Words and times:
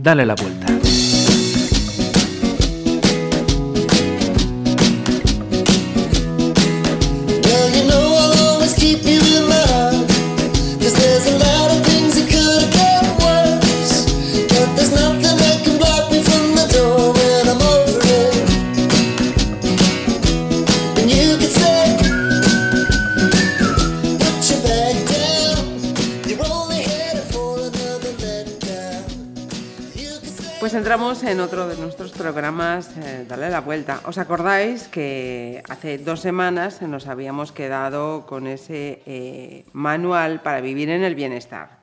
Dale 0.00 0.24
la 0.24 0.34
vuelta. 0.34 1.17
Programas, 32.18 32.94
eh, 32.98 33.24
Dale 33.28 33.48
la 33.48 33.60
vuelta. 33.60 34.00
¿Os 34.04 34.18
acordáis 34.18 34.88
que 34.88 35.62
hace 35.68 35.98
dos 35.98 36.20
semanas 36.20 36.82
nos 36.82 37.06
habíamos 37.06 37.52
quedado 37.52 38.26
con 38.26 38.46
ese 38.46 39.02
eh, 39.06 39.64
manual 39.72 40.42
para 40.42 40.60
vivir 40.60 40.90
en 40.90 41.04
el 41.04 41.14
bienestar? 41.14 41.78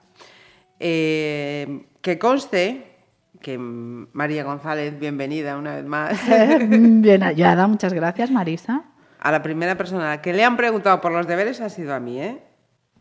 Eh, 0.79 1.85
que 2.01 2.19
conste 2.19 2.97
que 3.41 3.57
mm, 3.57 4.09
María 4.13 4.43
González, 4.43 4.99
bienvenida 4.99 5.57
una 5.57 5.75
vez 5.75 5.85
más, 5.85 6.19
Bien 6.69 7.21
hallada, 7.23 7.65
muchas 7.67 7.93
gracias, 7.93 8.29
Marisa. 8.29 8.83
a 9.19 9.31
la 9.31 9.41
primera 9.41 9.75
persona 9.75 10.21
que 10.21 10.33
le 10.33 10.43
han 10.43 10.57
preguntado 10.57 10.99
por 11.01 11.11
los 11.11 11.25
deberes 11.27 11.61
ha 11.61 11.69
sido 11.69 11.93
a 11.93 11.99
mí, 11.99 12.19
¿eh? 12.19 12.43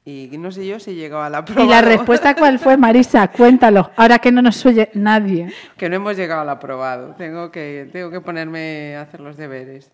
Y 0.07 0.29
no 0.37 0.53
sé 0.53 0.67
yo 0.67 0.79
si 0.79 0.95
llegó 0.95 1.19
a 1.19 1.31
la 1.31 1.45
prueba. 1.45 1.65
¿Y 1.65 1.69
la 1.69 1.81
respuesta 1.81 2.35
cuál 2.35 2.59
fue, 2.59 2.77
Marisa? 2.77 3.27
Cuéntalo, 3.29 3.91
ahora 3.97 4.19
que 4.19 4.31
no 4.31 4.43
nos 4.43 4.65
oye 4.67 4.91
nadie. 4.93 5.51
Que 5.79 5.89
no 5.89 5.97
hemos 5.97 6.17
llegado 6.17 6.43
al 6.43 6.51
aprobado. 6.51 7.15
Tengo 7.17 7.51
que, 7.51 7.89
tengo 7.91 8.11
que 8.11 8.21
ponerme 8.21 8.97
a 8.97 9.03
hacer 9.03 9.21
los 9.21 9.39
deberes. 9.39 9.91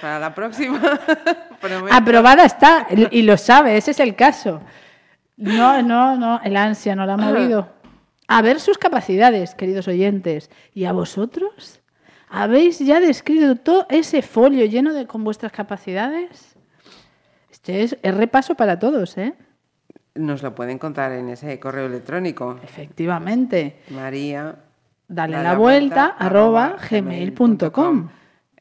Para 0.00 0.20
la 0.20 0.34
próxima. 0.34 0.80
prometo. 1.60 1.92
Aprobada 1.92 2.44
está, 2.44 2.86
y 3.10 3.22
lo 3.22 3.36
sabe, 3.36 3.76
ese 3.76 3.90
es 3.90 4.00
el 4.00 4.14
caso. 4.14 4.60
No, 5.36 5.82
no, 5.82 6.16
no, 6.16 6.40
el 6.44 6.56
ansia 6.56 6.94
no 6.94 7.04
la 7.04 7.14
ha 7.14 7.16
movido. 7.16 7.68
A 8.28 8.42
ver 8.42 8.60
sus 8.60 8.78
capacidades, 8.78 9.54
queridos 9.54 9.88
oyentes. 9.88 10.50
¿Y 10.74 10.84
a 10.84 10.92
vosotros? 10.92 11.80
¿Habéis 12.28 12.78
ya 12.78 13.00
descrito 13.00 13.56
todo 13.56 13.86
ese 13.88 14.22
folio 14.22 14.64
lleno 14.66 14.92
de 14.92 15.06
con 15.06 15.24
vuestras 15.24 15.50
capacidades? 15.50 16.57
Este 17.68 17.82
es, 17.82 17.98
es 18.02 18.14
repaso 18.14 18.54
para 18.54 18.78
todos, 18.78 19.18
¿eh? 19.18 19.34
Nos 20.14 20.42
lo 20.42 20.54
pueden 20.54 20.78
contar 20.78 21.12
en 21.12 21.28
ese 21.28 21.60
correo 21.60 21.84
electrónico. 21.84 22.58
Efectivamente. 22.64 23.80
María. 23.90 24.56
Dale 25.06 25.36
da 25.36 25.42
la 25.42 25.54
vuelta, 25.54 26.16
arroba 26.18 26.76
gmail.com. 26.90 28.08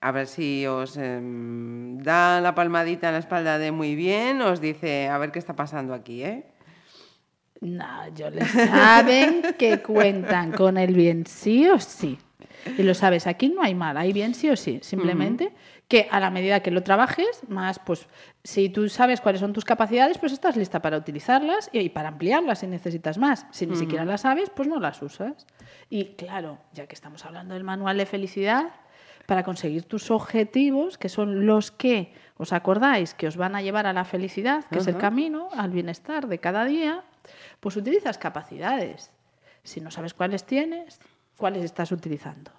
A 0.02 0.12
ver 0.12 0.28
si 0.28 0.68
os 0.68 0.98
em, 0.98 1.98
da 2.00 2.42
la 2.42 2.54
palmadita 2.54 3.08
en 3.08 3.14
la 3.14 3.20
espalda 3.20 3.58
de 3.58 3.72
muy 3.72 3.96
bien, 3.96 4.42
os 4.42 4.60
dice 4.60 5.08
a 5.08 5.18
ver 5.18 5.32
qué 5.32 5.40
está 5.40 5.56
pasando 5.56 5.94
aquí, 5.94 6.24
¿eh? 6.24 6.44
No, 7.62 8.10
yo 8.14 8.30
les 8.30 8.52
saben 8.52 9.42
que 9.58 9.82
cuentan 9.82 10.52
con 10.52 10.78
el 10.78 10.94
bien 10.94 11.26
sí 11.26 11.66
o 11.70 11.80
sí. 11.80 12.18
Y 12.78 12.84
lo 12.84 12.94
sabes, 12.94 13.26
aquí 13.26 13.48
no 13.48 13.62
hay 13.62 13.74
mal, 13.74 13.96
hay 13.96 14.12
bien 14.12 14.34
sí 14.34 14.50
o 14.50 14.58
sí. 14.58 14.80
Simplemente 14.84 15.54
que 15.88 16.08
a 16.12 16.20
la 16.20 16.30
medida 16.30 16.62
que 16.62 16.72
lo 16.72 16.84
trabajes, 16.84 17.42
más, 17.48 17.80
pues, 17.80 18.08
si 18.48 18.70
tú 18.70 18.88
sabes 18.88 19.20
cuáles 19.20 19.42
son 19.42 19.52
tus 19.52 19.66
capacidades, 19.66 20.18
pues 20.20 20.32
estás 20.32 20.56
lista 20.56 20.82
para 20.82 20.96
utilizarlas 20.96 21.70
y, 21.74 21.80
y 21.80 21.90
para 21.90 22.08
ampliarlas 22.08 22.60
si 22.60 22.68
necesitas 22.68 23.18
más. 23.18 23.46
Si 23.52 23.68
ni 23.68 23.76
siquiera 23.76 24.06
las 24.06 24.22
sabes, 24.22 24.50
pues 24.50 24.70
no 24.70 24.80
las 24.80 25.02
usas. 25.02 25.46
Y 25.90 26.16
claro, 26.16 26.58
ya 26.72 26.88
que 26.88 26.96
estamos 26.96 27.26
hablando 27.26 27.56
del 27.56 27.66
manual 27.66 27.98
de 27.98 28.06
felicidad, 28.06 28.72
para 29.26 29.44
conseguir 29.44 29.84
tus 29.84 30.12
objetivos, 30.12 30.98
que 30.98 31.10
son 31.10 31.46
los 31.46 31.72
que 31.72 32.14
os 32.38 32.54
acordáis 32.54 33.14
que 33.14 33.28
os 33.28 33.36
van 33.36 33.54
a 33.54 33.62
llevar 33.62 33.86
a 33.86 33.92
la 33.92 34.06
felicidad, 34.06 34.64
que 34.72 34.80
es 34.80 34.88
el 34.88 34.96
camino, 34.96 35.50
al 35.58 35.72
bienestar 35.72 36.30
de 36.30 36.40
cada 36.40 36.64
día, 36.64 37.04
pues 37.60 37.76
utilizas 37.76 38.18
capacidades. 38.18 39.12
Si 39.64 39.82
no 39.82 39.92
sabes 39.92 40.14
cuáles 40.14 40.46
tienes, 40.46 41.02
cuáles 41.36 41.66
estás 41.66 41.92
utilizando. 41.92 42.52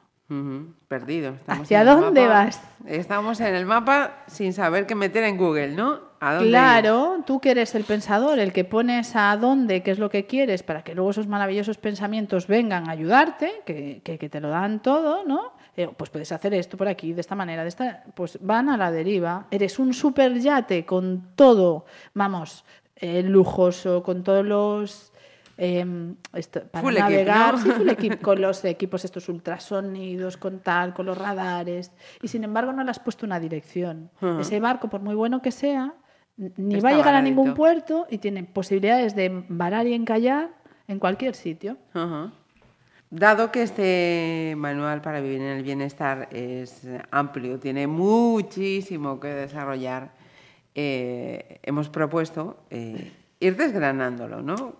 Perdido. 0.88 1.30
estamos 1.34 1.62
¿Hacia 1.62 1.84
dónde 1.84 2.22
mapa. 2.26 2.44
vas? 2.44 2.62
Estamos 2.86 3.40
en 3.40 3.54
el 3.54 3.64
mapa 3.64 4.24
sin 4.26 4.52
saber 4.52 4.86
qué 4.86 4.94
meter 4.94 5.24
en 5.24 5.38
Google, 5.38 5.68
¿no? 5.74 6.00
¿A 6.20 6.32
dónde 6.34 6.48
ir? 6.48 6.52
Claro, 6.52 7.22
tú 7.26 7.40
que 7.40 7.52
eres 7.52 7.74
el 7.74 7.84
pensador, 7.84 8.38
el 8.38 8.52
que 8.52 8.64
pones 8.64 9.16
a 9.16 9.36
dónde, 9.38 9.82
qué 9.82 9.90
es 9.92 9.98
lo 9.98 10.10
que 10.10 10.26
quieres, 10.26 10.62
para 10.62 10.82
que 10.84 10.94
luego 10.94 11.10
esos 11.10 11.26
maravillosos 11.28 11.78
pensamientos 11.78 12.46
vengan 12.46 12.88
a 12.88 12.92
ayudarte, 12.92 13.62
que, 13.64 14.02
que- 14.04 14.18
que 14.18 14.28
te 14.28 14.40
lo 14.40 14.50
dan 14.50 14.80
todo, 14.82 15.24
¿no? 15.24 15.52
Eh, 15.76 15.88
pues 15.96 16.10
puedes 16.10 16.30
hacer 16.32 16.52
esto 16.54 16.76
por 16.76 16.88
aquí, 16.88 17.12
de 17.14 17.20
esta 17.22 17.34
manera, 17.34 17.62
de 17.62 17.68
esta, 17.68 18.04
pues 18.14 18.38
van 18.42 18.68
a 18.68 18.76
la 18.76 18.90
deriva. 18.90 19.46
Eres 19.50 19.78
un 19.78 19.94
superyate 19.94 20.84
con 20.84 21.28
todo, 21.36 21.86
vamos, 22.14 22.64
eh, 22.96 23.22
lujoso, 23.22 24.02
con 24.02 24.24
todos 24.24 24.44
los... 24.44 25.07
em, 25.58 26.14
esto- 26.32 26.62
para 26.70 26.82
Full 26.82 26.92
equip, 26.96 27.02
navegar, 27.10 27.54
¿no? 27.54 27.60
sí, 27.60 27.70
full 27.72 27.88
equip, 27.90 28.20
con 28.22 28.40
los 28.40 28.64
equipos 28.64 29.04
estos 29.04 29.28
ultrasonidos, 29.28 30.36
con 30.36 30.60
tal, 30.60 30.94
con 30.94 31.04
los 31.06 31.18
radares, 31.18 31.90
y 32.22 32.28
sin 32.28 32.44
embargo 32.44 32.72
no 32.72 32.82
le 32.84 32.90
has 32.90 33.00
puesto 33.00 33.26
una 33.26 33.40
dirección. 33.40 34.10
Ujú. 34.22 34.40
Ese 34.40 34.60
barco, 34.60 34.88
por 34.88 35.00
muy 35.02 35.14
bueno 35.16 35.42
que 35.42 35.50
sea, 35.50 35.94
ni 36.36 36.76
Está 36.76 36.88
va 36.88 36.94
a 36.94 36.96
llegar 36.96 37.14
a 37.16 37.22
ningún 37.22 37.54
puerto 37.54 38.06
y 38.08 38.18
tiene 38.18 38.44
posibilidades 38.44 39.16
de 39.16 39.44
varar 39.48 39.86
y 39.88 39.94
encallar 39.94 40.50
en 40.86 41.00
cualquier 41.00 41.34
sitio. 41.34 41.76
Dado 43.10 43.50
que 43.50 43.62
este 43.62 44.54
manual 44.56 45.00
para 45.00 45.20
vivir 45.20 45.40
en 45.40 45.56
el 45.56 45.62
bienestar 45.62 46.28
es 46.30 46.86
amplio, 47.10 47.58
tiene 47.58 47.86
muchísimo 47.86 49.18
que 49.18 49.28
desarrollar, 49.28 50.12
eh, 50.74 51.58
hemos 51.62 51.88
propuesto 51.88 52.58
eh, 52.70 53.12
ir 53.40 53.56
desgranándolo, 53.56 54.42
¿no? 54.42 54.76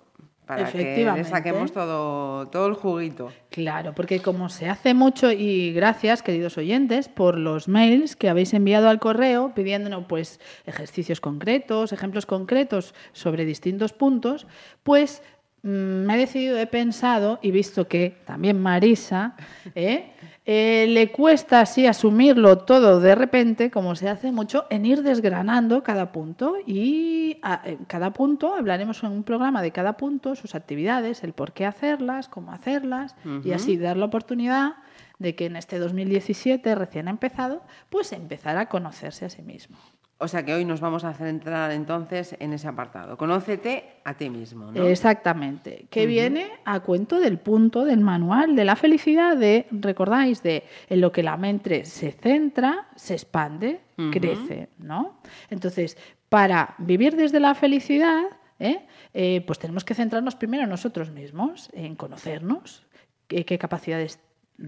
Para 0.49 0.73
que 0.73 1.05
le 1.05 1.25
saquemos 1.25 1.73
todo, 1.73 2.49
todo 2.49 2.69
el 2.69 2.73
juguito. 2.73 3.31
Claro, 3.51 3.93
porque 3.95 4.21
como 4.21 4.49
se 4.49 4.71
hace 4.71 4.95
mucho, 4.95 5.31
y 5.31 5.75
gracias, 5.75 6.23
queridos 6.23 6.57
oyentes, 6.57 7.11
por 7.11 7.37
los 7.37 7.69
mails 7.69 8.17
que 8.17 8.31
habéis 8.31 8.55
enviado 8.55 8.89
al 8.89 8.99
correo 8.99 9.53
pidiéndonos 9.55 10.07
pues 10.09 10.41
ejercicios 10.65 11.21
concretos, 11.21 11.93
ejemplos 11.93 12.25
concretos 12.25 12.95
sobre 13.13 13.45
distintos 13.45 13.93
puntos, 13.93 14.47
pues 14.85 15.23
me 15.63 16.15
he 16.15 16.19
decidido, 16.19 16.57
he 16.59 16.67
pensado 16.67 17.39
y 17.43 17.51
visto 17.51 17.89
que 17.89 18.17
también 18.25 18.61
Marisa 18.61 19.35
¿eh? 19.75 20.13
Eh, 20.51 20.87
le 20.89 21.11
cuesta 21.13 21.61
así 21.61 21.87
asumirlo 21.87 22.59
todo 22.59 23.01
de 23.01 23.15
repente, 23.15 23.71
como 23.71 23.95
se 23.97 24.09
hace 24.09 24.33
mucho, 24.33 24.65
en 24.71 24.87
ir 24.87 25.03
desgranando 25.03 25.83
cada 25.83 26.11
punto 26.11 26.55
y 26.67 27.39
a- 27.43 27.61
en 27.67 27.85
cada 27.85 28.13
punto 28.15 28.55
hablaremos 28.55 29.03
en 29.03 29.11
un 29.13 29.25
programa 29.25 29.61
de 29.61 29.73
cada 29.73 29.99
punto, 29.99 30.35
sus 30.37 30.55
actividades, 30.55 31.23
el 31.23 31.35
por 31.35 31.53
qué 31.53 31.67
hacerlas, 31.67 32.29
cómo 32.29 32.53
hacerlas 32.53 33.15
y 33.45 33.53
así 33.53 33.77
dar 33.77 33.99
la 33.99 34.07
oportunidad 34.07 34.77
de 35.19 35.35
que 35.35 35.47
en 35.47 35.57
este 35.57 35.79
2017 35.79 36.75
recién 36.77 37.09
empezado, 37.09 37.61
pues 37.91 38.13
empezar 38.13 38.57
a 38.57 38.71
conocerse 38.71 39.25
a 39.27 39.31
sí 39.31 39.43
mismo. 39.43 39.77
O 40.21 40.27
sea 40.27 40.45
que 40.45 40.53
hoy 40.53 40.65
nos 40.65 40.81
vamos 40.81 41.05
a 41.05 41.15
centrar 41.15 41.71
entonces 41.71 42.35
en 42.41 42.53
ese 42.53 42.67
apartado. 42.67 43.17
Conócete 43.17 44.01
a 44.03 44.15
ti 44.15 44.29
mismo, 44.29 44.73
¿no? 44.73 44.85
Exactamente. 44.89 45.87
Que 45.91 46.07
viene 46.07 46.51
a 46.65 46.81
cuento 46.81 47.21
del 47.21 47.39
punto 47.39 47.85
del 47.85 48.01
manual 48.01 48.57
de 48.57 48.65
la 48.65 48.75
felicidad, 48.75 49.37
de, 49.37 49.67
recordáis, 49.71 50.43
de 50.43 50.65
en 50.89 51.01
lo 51.01 51.13
que 51.13 51.23
la 51.23 51.37
mente 51.37 51.85
se 51.85 52.11
centra, 52.11 52.89
se 52.97 53.15
expande, 53.15 53.81
crece, 54.11 54.71
¿no? 54.79 55.21
Entonces, 55.51 55.97
para 56.29 56.75
vivir 56.79 57.15
desde 57.15 57.39
la 57.39 57.55
felicidad, 57.55 58.25
¿eh? 58.59 58.87
Eh, 59.15 59.45
pues 59.47 59.61
tenemos 59.61 59.85
que 59.85 59.95
centrarnos 59.95 60.35
primero 60.35 60.65
en 60.65 60.71
nosotros 60.71 61.13
mismos, 61.13 61.71
en 61.73 61.95
conocernos, 61.95 62.85
qué, 63.29 63.45
qué 63.45 63.57
capacidades 63.57 64.19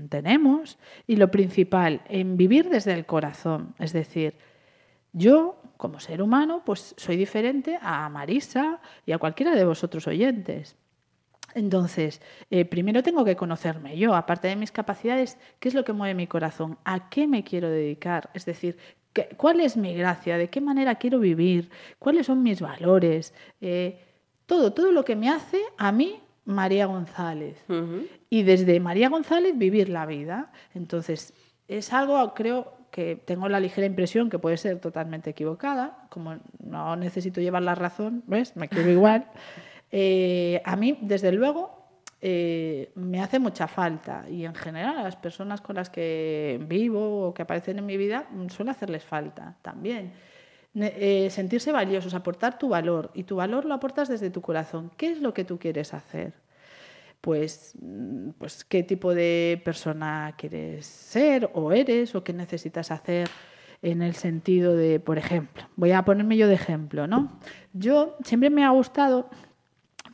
tenemos 0.09 0.79
y 1.09 1.17
lo 1.17 1.33
principal, 1.33 2.03
en 2.09 2.37
vivir 2.37 2.69
desde 2.69 2.93
el 2.93 3.05
corazón, 3.05 3.75
es 3.81 3.93
decir, 3.93 4.35
yo, 5.13 5.61
como 5.77 6.01
ser 6.01 6.23
humano, 6.23 6.63
pues 6.65 6.95
soy 6.97 7.17
diferente 7.17 7.79
a 7.81 8.09
Marisa 8.09 8.81
y 9.07 9.13
a 9.13 9.19
cualquiera 9.19 9.55
de 9.55 9.65
vosotros 9.65 10.07
oyentes. 10.07 10.77
Entonces, 11.55 12.21
eh, 12.51 12.65
primero 12.65 13.03
tengo 13.03 13.25
que 13.25 13.35
conocerme 13.37 13.99
yo, 13.99 14.15
aparte 14.15 14.49
de 14.49 14.57
mis 14.57 14.71
capacidades, 14.71 15.37
qué 15.59 15.69
es 15.69 15.75
lo 15.75 15.85
que 15.85 15.93
mueve 15.93 16.15
mi 16.15 16.27
corazón, 16.29 16.79
a 16.85 17.09
qué 17.11 17.27
me 17.27 17.43
quiero 17.43 17.69
dedicar, 17.69 18.31
es 18.35 18.45
decir, 18.45 18.79
qué- 19.13 19.31
cuál 19.37 19.61
es 19.61 19.77
mi 19.77 19.95
gracia, 19.95 20.39
de 20.39 20.49
qué 20.49 20.61
manera 20.61 20.95
quiero 20.95 21.19
vivir, 21.19 21.71
cuáles 21.99 22.27
son 22.27 22.43
mis 22.45 22.61
valores, 22.61 23.35
eh, 23.61 24.01
todo, 24.47 24.73
todo 24.73 24.93
lo 24.93 25.05
que 25.05 25.17
me 25.17 25.29
hace 25.29 25.61
a 25.77 25.91
mí 25.91 26.21
María 26.45 26.87
González. 26.87 27.65
Y 28.31 28.43
desde 28.45 28.79
María 28.79 29.09
González 29.09 29.57
vivir 29.59 29.89
la 29.89 30.07
vida. 30.07 30.53
Entonces, 30.75 31.33
es 31.67 31.93
algo, 31.93 32.33
creo 32.35 32.75
que 32.91 33.17
tengo 33.17 33.49
la 33.49 33.61
ligera 33.61 33.87
impresión 33.87 34.31
que 34.31 34.39
puede 34.39 34.57
ser 34.57 34.81
totalmente 34.81 35.31
equivocada, 35.31 36.07
como 36.09 36.39
no 36.59 36.97
necesito 36.97 37.41
llevar 37.41 37.63
la 37.63 37.75
razón, 37.75 38.23
¿ves? 38.27 38.57
Me 38.57 38.69
quiero 38.69 38.91
igual. 38.91 39.27
Eh, 39.93 40.61
a 40.65 40.77
mí, 40.77 40.99
desde 41.01 41.33
luego, 41.33 41.81
eh, 42.21 42.93
me 42.95 43.21
hace 43.21 43.39
mucha 43.39 43.67
falta. 43.67 44.25
Y 44.29 44.45
en 44.45 44.55
general 44.55 44.99
a 44.99 45.03
las 45.03 45.17
personas 45.17 45.61
con 45.61 45.77
las 45.77 45.91
que 45.91 46.61
vivo 46.69 47.29
o 47.29 47.35
que 47.35 47.43
aparecen 47.43 47.79
en 47.79 47.87
mi 47.87 47.97
vida 47.97 48.27
mm, 48.31 48.49
suele 48.49 48.71
hacerles 48.73 49.05
falta 49.05 49.57
también. 49.63 50.13
Eh, 50.75 51.29
sentirse 51.31 51.73
valiosos, 51.73 52.15
aportar 52.15 52.59
tu 52.59 52.69
valor. 52.69 53.11
Y 53.15 53.25
tu 53.25 53.37
valor 53.37 53.65
lo 53.65 53.75
aportas 53.75 54.09
desde 54.09 54.31
tu 54.31 54.41
corazón. 54.41 54.91
¿Qué 54.97 55.11
es 55.11 55.21
lo 55.21 55.35
que 55.35 55.45
tú 55.45 55.59
quieres 55.59 55.95
hacer? 55.95 56.35
Pues, 57.21 57.75
mm, 57.81 58.31
pues 58.39 58.65
qué 58.65 58.83
tipo 58.83 59.15
de 59.15 59.61
persona 59.65 60.35
quieres 60.37 60.87
ser 60.87 61.51
o 61.55 61.73
eres 61.73 62.15
o 62.15 62.25
qué 62.25 62.33
necesitas 62.33 62.91
hacer 62.91 63.29
en 63.83 64.03
el 64.03 64.15
sentido 64.15 64.77
de, 64.77 65.01
por 65.01 65.19
ejemplo, 65.19 65.65
voy 65.77 65.93
a 65.93 66.05
ponerme 66.05 66.37
yo 66.37 66.49
de 66.49 66.55
ejemplo, 66.55 67.07
¿no? 67.07 67.39
Yo 67.73 68.17
siempre 68.25 68.51
me 68.51 68.65
ha 68.65 68.71
gustado 68.71 69.31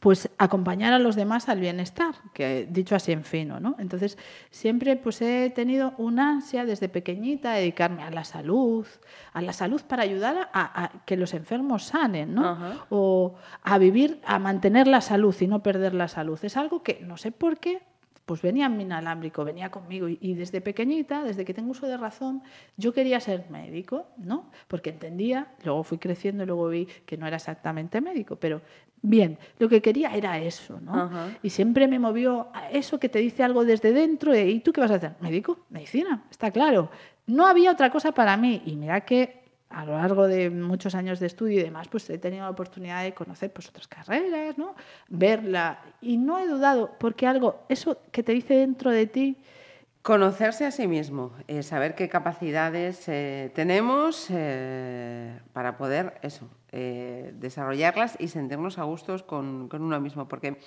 pues 0.06 0.30
acompañar 0.38 0.92
a 0.92 1.00
los 1.00 1.16
demás 1.16 1.48
al 1.48 1.58
bienestar, 1.58 2.14
que 2.32 2.68
dicho 2.70 2.94
así 2.94 3.10
en 3.10 3.24
fino, 3.24 3.58
¿no? 3.58 3.74
Entonces, 3.80 4.16
siempre 4.52 4.94
pues 4.94 5.20
he 5.20 5.50
tenido 5.50 5.94
una 5.98 6.30
ansia 6.30 6.64
desde 6.64 6.88
pequeñita 6.88 7.54
de 7.54 7.62
dedicarme 7.62 8.04
a 8.04 8.10
la 8.10 8.22
salud, 8.22 8.86
a 9.32 9.42
la 9.42 9.52
salud 9.52 9.82
para 9.82 10.04
ayudar 10.04 10.48
a, 10.52 10.84
a 10.84 11.04
que 11.06 11.16
los 11.16 11.34
enfermos 11.34 11.86
sanen, 11.86 12.36
¿no? 12.36 12.50
Ajá. 12.50 12.86
o 12.88 13.34
a 13.64 13.78
vivir, 13.78 14.20
a 14.24 14.38
mantener 14.38 14.86
la 14.86 15.00
salud 15.00 15.34
y 15.40 15.48
no 15.48 15.64
perder 15.64 15.92
la 15.92 16.06
salud. 16.06 16.38
Es 16.40 16.56
algo 16.56 16.84
que 16.84 17.00
no 17.02 17.16
sé 17.16 17.32
por 17.32 17.58
qué, 17.58 17.82
pues 18.26 18.42
venía 18.42 18.66
en 18.66 18.76
mi 18.76 18.84
inalámbrico, 18.84 19.44
venía 19.44 19.70
conmigo 19.70 20.08
y, 20.08 20.18
y 20.20 20.34
desde 20.34 20.60
pequeñita, 20.60 21.24
desde 21.24 21.44
que 21.44 21.54
tengo 21.54 21.72
uso 21.72 21.88
de 21.88 21.96
razón, 21.96 22.42
yo 22.76 22.92
quería 22.92 23.18
ser 23.18 23.50
médico, 23.50 24.06
¿no? 24.18 24.50
Porque 24.68 24.90
entendía, 24.90 25.48
luego 25.64 25.82
fui 25.82 25.98
creciendo 25.98 26.44
y 26.44 26.46
luego 26.46 26.68
vi 26.68 26.86
que 27.06 27.16
no 27.16 27.26
era 27.26 27.36
exactamente 27.36 28.00
médico, 28.00 28.36
pero 28.36 28.62
bien, 29.08 29.38
lo 29.58 29.68
que 29.68 29.80
quería 29.80 30.14
era 30.14 30.38
eso, 30.38 30.80
¿no? 30.80 30.94
Ajá. 30.94 31.28
Y 31.42 31.50
siempre 31.50 31.86
me 31.88 31.98
movió 31.98 32.48
a 32.52 32.70
eso 32.70 32.98
que 32.98 33.08
te 33.08 33.18
dice 33.18 33.42
algo 33.42 33.64
desde 33.64 33.92
dentro, 33.92 34.32
de, 34.32 34.48
¿y 34.48 34.60
tú 34.60 34.72
qué 34.72 34.80
vas 34.80 34.90
a 34.90 34.96
hacer? 34.96 35.12
Médico, 35.20 35.58
medicina, 35.70 36.24
está 36.30 36.50
claro. 36.50 36.90
No 37.26 37.46
había 37.46 37.72
otra 37.72 37.90
cosa 37.90 38.12
para 38.12 38.36
mí 38.36 38.62
y 38.66 38.76
mira 38.76 39.00
que 39.02 39.46
a 39.68 39.84
lo 39.84 39.92
largo 39.92 40.26
de 40.26 40.48
muchos 40.50 40.94
años 40.94 41.18
de 41.18 41.26
estudio 41.26 41.60
y 41.60 41.64
demás, 41.64 41.88
pues 41.88 42.08
he 42.10 42.18
tenido 42.18 42.44
la 42.44 42.50
oportunidad 42.50 43.02
de 43.02 43.14
conocer 43.14 43.52
pues, 43.52 43.68
otras 43.68 43.88
carreras, 43.88 44.56
¿no? 44.56 44.74
verla. 45.08 45.80
Y 46.00 46.16
no 46.16 46.38
he 46.38 46.46
dudado, 46.46 46.92
porque 46.98 47.26
algo, 47.26 47.64
eso 47.68 47.98
que 48.12 48.22
te 48.22 48.32
dice 48.32 48.54
dentro 48.54 48.90
de 48.90 49.06
ti, 49.06 49.36
Conocerse 50.06 50.64
a 50.64 50.70
sí 50.70 50.86
mismo, 50.86 51.32
eh, 51.48 51.64
saber 51.64 51.96
qué 51.96 52.08
capacidades 52.08 53.08
eh, 53.08 53.50
tenemos 53.56 54.28
eh, 54.30 55.36
para 55.52 55.76
poder 55.76 56.20
eso, 56.22 56.48
desarrollarlas 56.70 58.16
y 58.20 58.28
sentirnos 58.28 58.78
a 58.78 58.84
gustos 58.84 59.24
con, 59.24 59.68
con 59.68 59.82
uno 59.82 59.98
mismo. 59.98 60.28
Porque 60.28 60.60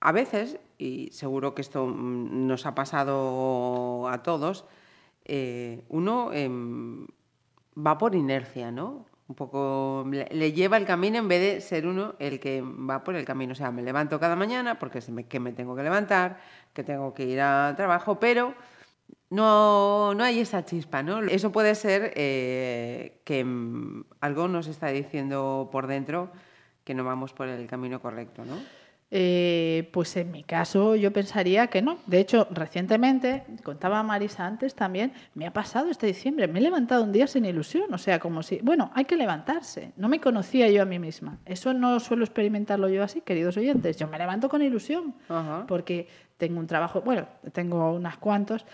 a 0.00 0.10
veces, 0.10 0.58
y 0.78 1.10
seguro 1.12 1.54
que 1.54 1.60
esto 1.60 1.86
mm, 1.86 2.46
nos 2.46 2.64
ha 2.64 2.74
pasado 2.74 4.08
a 4.08 4.22
todos, 4.22 4.64
uno 5.90 6.32
em, 6.32 7.06
va 7.76 7.98
por 7.98 8.14
inercia, 8.14 8.70
¿no? 8.70 9.04
Un 9.28 9.34
poco 9.34 10.06
le, 10.10 10.28
le 10.30 10.52
lleva 10.52 10.78
el 10.78 10.86
camino 10.86 11.18
en 11.18 11.28
vez 11.28 11.42
de 11.42 11.60
ser 11.60 11.86
uno 11.86 12.14
el 12.18 12.40
que 12.40 12.62
va 12.62 13.04
por 13.04 13.16
el 13.16 13.26
camino. 13.26 13.52
O 13.52 13.54
sea, 13.54 13.70
me 13.70 13.82
levanto 13.82 14.18
cada 14.18 14.34
mañana 14.34 14.78
porque 14.78 15.00
que 15.28 15.40
me 15.40 15.52
tengo 15.52 15.76
que 15.76 15.82
levantar, 15.82 16.40
que 16.72 16.82
tengo 16.82 17.12
que 17.12 17.24
ir 17.24 17.42
al 17.42 17.76
trabajo, 17.76 18.18
pero 18.18 18.54
no, 19.30 20.14
no 20.14 20.24
hay 20.24 20.40
esa 20.40 20.64
chispa, 20.64 21.02
¿no? 21.02 21.20
Eso 21.22 21.52
puede 21.52 21.74
ser 21.74 22.12
eh, 22.16 23.20
que 23.24 23.44
mm, 23.44 24.04
algo 24.20 24.48
nos 24.48 24.66
está 24.66 24.88
diciendo 24.88 25.68
por 25.70 25.86
dentro 25.86 26.30
que 26.84 26.94
no 26.94 27.04
vamos 27.04 27.32
por 27.32 27.48
el 27.48 27.66
camino 27.66 28.00
correcto, 28.00 28.44
¿no? 28.44 28.56
eh, 29.10 29.88
pues 29.92 30.16
en 30.16 30.30
mi 30.30 30.42
caso 30.42 30.94
yo 30.94 31.12
pensaría 31.12 31.68
que 31.68 31.80
no. 31.80 31.98
De 32.06 32.20
hecho, 32.20 32.46
recientemente, 32.50 33.44
contaba 33.62 34.02
Marisa 34.02 34.46
antes 34.46 34.74
también, 34.74 35.12
me 35.34 35.46
ha 35.46 35.52
pasado 35.52 35.90
este 35.90 36.06
diciembre, 36.06 36.46
me 36.46 36.58
he 36.58 36.62
levantado 36.62 37.04
un 37.04 37.12
día 37.12 37.26
sin 37.26 37.44
ilusión, 37.44 37.92
o 37.92 37.98
sea, 37.98 38.18
como 38.18 38.42
si, 38.42 38.58
bueno, 38.62 38.90
hay 38.94 39.06
que 39.06 39.16
levantarse. 39.16 39.92
No 39.96 40.08
me 40.08 40.20
conocía 40.20 40.68
yo 40.70 40.82
a 40.82 40.84
mí 40.84 40.98
misma. 40.98 41.38
Eso 41.46 41.72
no 41.72 42.00
suelo 42.00 42.24
experimentarlo 42.24 42.88
yo 42.88 43.02
así, 43.02 43.22
queridos 43.22 43.56
oyentes. 43.56 43.96
Yo 43.96 44.08
me 44.08 44.18
levanto 44.18 44.48
con 44.48 44.62
ilusión. 44.62 45.14
Ajá. 45.28 45.64
porque 45.66 46.08
tengo 46.36 46.60
un 46.60 46.66
trabajo, 46.66 47.00
bueno, 47.00 47.26
tengo 47.52 47.92
unas 47.92 48.16
cuantos 48.18 48.64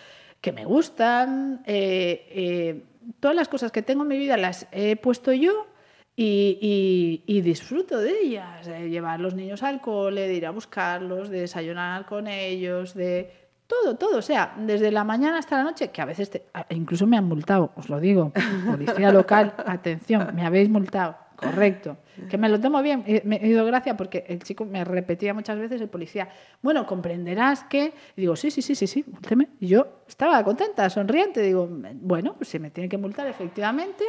que 0.45 0.53
me 0.53 0.67
gustan, 0.67 1.63
eh, 1.67 2.27
eh, 2.31 2.83
todas 3.19 3.35
las 3.35 3.49
cosas 3.49 3.73
que 3.73 3.81
tengo 3.81 4.03
en 4.03 4.09
mi 4.09 4.19
vida 4.19 4.37
las 4.37 4.67
he 4.73 4.95
puesto 4.97 5.33
yo 5.33 5.67
y, 6.15 6.59
y- 6.61 7.23
y 7.27 7.41
disfruto 7.41 7.99
de 7.99 8.13
ellas, 8.25 8.67
de 8.67 8.91
llevar 8.91 9.21
los 9.21 9.35
niños 9.35 9.63
al 9.63 9.81
cole, 9.81 10.29
de 10.29 10.35
ir 10.35 10.45
a 10.47 10.51
buscarlos, 10.51 11.31
de 11.31 11.41
desayunar 11.41 12.05
con 12.05 12.29
ellos, 12.29 12.93
de 12.93 13.31
todo, 13.67 13.97
todo, 13.97 14.19
o 14.19 14.23
sea, 14.23 14.55
desde 14.59 14.91
la 14.93 15.03
mañana 15.03 15.39
hasta 15.39 15.57
la 15.57 15.65
noche, 15.65 15.89
que 15.91 16.03
a 16.03 16.05
veces, 16.05 16.29
te- 16.29 16.45
incluso 16.69 17.07
me 17.07 17.17
han 17.17 17.25
multado, 17.25 17.73
os 17.77 17.89
lo 17.89 17.99
digo, 17.99 18.31
policía 18.71 19.11
local, 19.11 19.55
atención, 19.67 20.29
me 20.35 20.45
habéis 20.45 20.69
multado, 20.69 21.17
correcto, 21.37 21.97
que 22.29 22.39
me 22.39 22.49
lo 22.49 22.61
tomo 22.61 22.83
bien, 22.83 23.05
eh, 23.07 23.23
me 23.25 23.37
he 23.37 23.49
ido 23.49 23.65
gracia 23.67 23.97
porque 23.97 24.25
el 24.29 24.43
chico 24.43 24.65
me 24.65 24.85
repetía 24.85 25.35
muchas 25.35 25.59
veces, 25.59 25.81
el 25.81 25.89
policía, 25.89 26.29
bueno, 26.63 26.87
comprenderás 26.87 27.65
que, 27.65 27.93
y 28.17 28.21
digo, 28.23 28.37
sí, 28.37 28.51
sí, 28.51 28.63
sí, 28.63 28.75
sí, 28.75 28.87
sí, 28.87 29.05
múlteme. 29.07 29.49
y 29.61 29.69
yo 29.69 30.03
estaba 30.07 30.43
contenta, 30.45 30.89
sonriente, 30.91 31.43
digo, 31.43 31.69
bueno, 31.71 32.35
pues 32.37 32.49
si 32.49 32.59
me 32.59 32.71
tiene 32.71 32.89
que 32.89 32.99
multar, 32.99 33.27
efectivamente, 33.27 34.05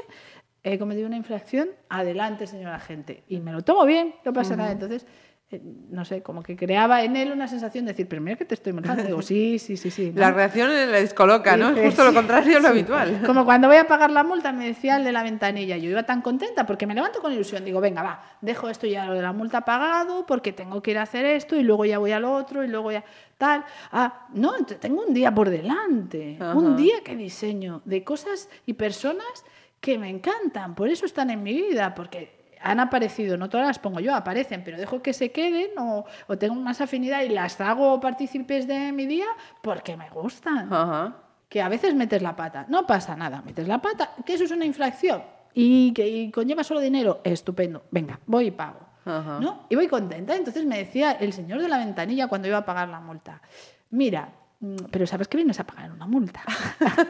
he 0.63 0.79
cometido 0.79 1.07
una 1.07 1.17
infracción, 1.17 1.69
adelante, 1.89 2.47
señor 2.47 2.73
agente, 2.73 3.23
y 3.27 3.39
me 3.39 3.51
lo 3.51 3.61
tomo 3.61 3.85
bien, 3.85 4.15
no 4.23 4.33
pasa 4.33 4.55
nada, 4.55 4.71
entonces... 4.71 5.05
eh, 5.51 5.61
No 5.63 6.05
sé, 6.05 6.21
como 6.23 6.41
que 6.41 6.55
creaba 6.55 7.03
en 7.03 7.15
él 7.15 7.31
una 7.31 7.47
sensación 7.47 7.85
de 7.85 7.91
decir, 7.93 8.07
pero 8.07 8.21
mira 8.21 8.35
que 8.35 8.45
te 8.45 8.55
estoy 8.55 8.73
multando. 8.73 9.03
Digo, 9.03 9.21
sí, 9.21 9.59
sí, 9.59 9.77
sí, 9.77 9.91
sí. 9.91 10.11
¿no? 10.11 10.19
La 10.19 10.31
reacción 10.31 10.69
le 10.69 10.87
descoloca, 10.87 11.55
¿no? 11.55 11.69
Es 11.69 11.85
justo 11.85 12.03
lo 12.03 12.13
contrario 12.13 12.57
a 12.57 12.59
lo 12.59 12.67
sí. 12.67 12.71
habitual. 12.71 13.21
Como 13.25 13.45
cuando 13.45 13.67
voy 13.67 13.77
a 13.77 13.87
pagar 13.87 14.09
la 14.09 14.23
multa, 14.23 14.51
me 14.51 14.65
decía 14.65 14.97
el 14.97 15.03
de 15.03 15.11
la 15.11 15.23
ventanilla, 15.23 15.77
yo 15.77 15.89
iba 15.89 16.03
tan 16.03 16.21
contenta 16.21 16.65
porque 16.65 16.87
me 16.87 16.95
levanto 16.95 17.21
con 17.21 17.31
ilusión, 17.31 17.63
digo, 17.63 17.79
venga, 17.79 18.01
va, 18.01 18.23
dejo 18.41 18.69
esto 18.69 18.87
ya 18.87 19.05
lo 19.05 19.13
de 19.13 19.21
la 19.21 19.33
multa 19.33 19.61
pagado 19.61 20.25
porque 20.25 20.51
tengo 20.51 20.81
que 20.81 20.91
ir 20.91 20.97
a 20.97 21.03
hacer 21.03 21.25
esto 21.25 21.55
y 21.55 21.63
luego 21.63 21.85
ya 21.85 21.99
voy 21.99 22.11
al 22.11 22.25
otro 22.25 22.63
y 22.63 22.67
luego 22.67 22.91
ya 22.91 23.03
tal. 23.37 23.63
Ah, 23.91 24.27
no, 24.33 24.53
tengo 24.65 25.03
un 25.05 25.13
día 25.13 25.33
por 25.33 25.49
delante, 25.49 26.37
Ajá. 26.39 26.55
un 26.55 26.75
día 26.75 26.95
que 27.03 27.15
diseño 27.15 27.81
de 27.85 28.03
cosas 28.03 28.49
y 28.65 28.73
personas 28.73 29.45
que 29.79 29.99
me 29.99 30.09
encantan, 30.09 30.73
por 30.73 30.89
eso 30.89 31.05
están 31.05 31.29
en 31.29 31.43
mi 31.43 31.53
vida, 31.53 31.93
porque 31.93 32.44
han 32.61 32.79
aparecido, 32.79 33.37
no 33.37 33.49
todas 33.49 33.67
las 33.67 33.79
pongo 33.79 33.99
yo, 33.99 34.13
aparecen, 34.15 34.63
pero 34.63 34.77
dejo 34.77 35.01
que 35.01 35.13
se 35.13 35.31
queden 35.31 35.71
o, 35.77 36.05
o 36.27 36.37
tengo 36.37 36.55
más 36.55 36.81
afinidad 36.81 37.21
y 37.21 37.29
las 37.29 37.59
hago 37.61 37.99
partícipes 37.99 38.67
de 38.67 38.91
mi 38.91 39.05
día 39.05 39.27
porque 39.61 39.95
me 39.97 40.09
gustan 40.09 40.71
Ajá. 40.71 41.15
que 41.49 41.61
a 41.61 41.69
veces 41.69 41.93
metes 41.95 42.21
la 42.21 42.35
pata. 42.35 42.65
No 42.69 42.85
pasa 42.87 43.15
nada, 43.15 43.41
metes 43.45 43.67
la 43.67 43.81
pata, 43.81 44.11
que 44.25 44.33
eso 44.33 44.43
es 44.43 44.51
una 44.51 44.65
infracción 44.65 45.23
y 45.53 45.93
que 45.93 46.07
y 46.07 46.31
conlleva 46.31 46.63
solo 46.63 46.79
dinero, 46.79 47.21
estupendo. 47.23 47.83
Venga, 47.91 48.19
voy 48.25 48.47
y 48.47 48.51
pago. 48.51 48.79
Ajá. 49.05 49.39
¿No? 49.39 49.67
Y 49.69 49.75
voy 49.75 49.87
contenta. 49.87 50.35
Entonces 50.35 50.65
me 50.65 50.77
decía 50.77 51.11
el 51.13 51.31
señor 51.31 51.61
de 51.61 51.69
la 51.69 51.77
ventanilla 51.77 52.27
cuando 52.27 52.47
iba 52.47 52.57
a 52.57 52.65
pagar 52.65 52.89
la 52.89 52.99
multa, 52.99 53.41
mira, 53.91 54.29
pero 54.91 55.07
sabes 55.07 55.27
que 55.27 55.37
vienes 55.37 55.59
a 55.59 55.65
pagar 55.65 55.91
una 55.91 56.05
multa. 56.07 56.41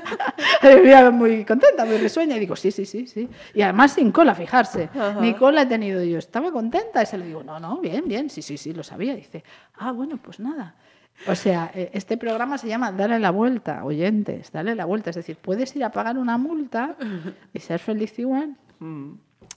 me 0.64 1.12
muy 1.12 1.46
contenta, 1.46 1.86
muy 1.86 1.98
risueña. 1.98 2.36
Y 2.38 2.40
digo, 2.40 2.56
sí, 2.56 2.72
sí, 2.72 2.86
sí, 2.86 3.08
sí. 3.08 3.30
Y 3.54 3.62
además 3.62 3.94
sin 3.94 4.12
cola, 4.12 4.36
fijarse. 4.36 4.90
Ajá. 4.94 5.20
Ni 5.22 5.34
cola 5.34 5.64
he 5.64 5.66
tenido 5.66 6.04
yo. 6.04 6.18
Estaba 6.18 6.52
contenta. 6.52 7.02
Y 7.04 7.06
se 7.06 7.18
le 7.18 7.26
digo, 7.26 7.44
no, 7.44 7.60
no, 7.60 7.80
bien, 7.80 8.08
bien. 8.08 8.30
Sí, 8.30 8.42
sí, 8.42 8.58
sí, 8.58 8.74
lo 8.74 8.84
sabía. 8.84 9.16
Dice, 9.16 9.44
ah, 9.76 9.92
bueno, 9.92 10.18
pues 10.18 10.40
nada. 10.40 10.76
O 11.28 11.36
sea, 11.36 11.72
eh, 11.74 11.90
este 11.94 12.18
programa 12.18 12.58
se 12.58 12.68
llama 12.68 12.92
Dale 12.92 13.20
la 13.20 13.32
vuelta, 13.32 13.84
oyentes, 13.86 14.52
dale 14.52 14.76
la 14.76 14.86
vuelta. 14.86 15.10
Es 15.12 15.16
decir, 15.16 15.38
puedes 15.38 15.76
ir 15.76 15.84
a 15.84 15.92
pagar 15.92 16.18
una 16.18 16.38
multa 16.38 16.96
y 17.54 17.60
ser 17.60 17.80
feliz 17.80 18.18
igual. 18.20 18.56
Mm. 18.80 19.14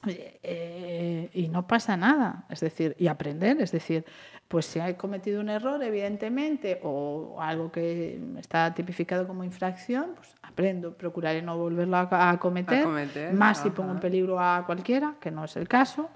Eh, 0.07 1.31
y 1.33 1.49
no 1.49 1.67
pasa 1.67 1.97
nada, 1.97 2.45
es 2.51 2.61
decir, 2.61 2.95
y 2.99 3.09
aprender, 3.09 3.61
es 3.61 3.73
decir, 3.73 4.05
pues 4.47 4.65
si 4.67 4.79
he 4.79 4.97
cometido 4.97 5.41
un 5.41 5.49
error, 5.49 5.83
evidentemente, 5.83 6.81
o 6.83 7.37
algo 7.41 7.71
que 7.71 8.21
está 8.39 8.73
tipificado 8.75 9.27
como 9.27 9.45
infracción, 9.45 10.13
pues 10.15 10.35
aprendo, 10.43 10.95
procuraré 10.97 11.43
no 11.43 11.59
volverlo 11.59 11.97
a, 11.97 12.31
a 12.31 12.39
cometer, 12.39 12.81
A 12.81 12.85
cometer, 12.85 13.35
más 13.35 13.59
si 13.63 13.71
pongo 13.71 13.93
en 13.93 14.01
peligro 14.01 14.41
a 14.41 14.65
cualquiera, 14.65 15.17
que 15.21 15.31
no 15.31 15.45
es 15.45 15.57
el 15.57 15.69
caso, 15.69 16.09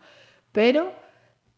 pero 0.52 0.92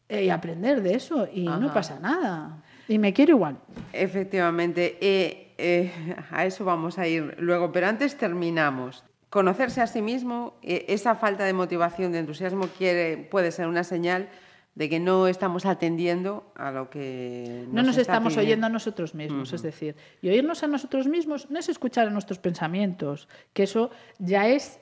eh, 0.09 0.25
y 0.25 0.31
aprender 0.31 0.83
de 0.83 0.95
eso 0.95 1.29
y 1.33 1.45
no 1.45 1.73
pasa 1.73 1.99
nada. 2.01 2.63
Y 2.89 2.99
me 2.99 3.13
quiero 3.13 3.33
igual. 3.33 3.59
Efectivamente, 3.93 4.99
eh, 5.01 5.93
a 6.31 6.45
eso 6.45 6.65
vamos 6.65 6.99
a 6.99 7.07
ir 7.07 7.37
luego, 7.39 7.71
pero 7.71 7.87
antes 7.87 8.17
terminamos. 8.17 9.05
Conocerse 9.35 9.81
a 9.81 9.89
sí 9.89 10.01
mismo, 10.01 10.55
eh, 10.63 10.85
esa 10.89 11.17
falta 11.17 11.43
de 11.43 11.53
motivación, 11.53 12.13
de 12.13 12.21
entusiasmo, 12.21 12.69
quiere, 12.79 13.17
puede 13.17 13.51
ser 13.51 13.67
una 13.67 13.83
señal 13.83 14.29
de 14.77 14.89
que 14.89 15.01
no 15.01 15.27
estamos 15.27 15.67
atendiendo 15.67 16.53
a 16.55 16.71
lo 16.71 16.89
que 16.89 17.65
No 17.73 17.83
nos 17.83 17.97
estamos 17.97 18.35
pidiendo. 18.35 18.47
oyendo 18.47 18.67
a 18.67 18.71
nosotros 18.71 19.13
mismos, 19.17 19.53
es 19.53 19.63
decir, 19.63 19.97
y 20.23 20.29
oírnos 20.29 20.63
a 20.63 20.69
nosotros 20.69 21.09
mismos 21.09 21.51
no 21.51 21.59
es 21.59 21.69
escuchar 21.69 22.07
a 22.07 22.11
nuestros 22.11 22.39
pensamientos, 22.39 23.29
que 23.53 23.65
eso 23.65 23.91
ya 24.21 24.47
es 24.47 24.79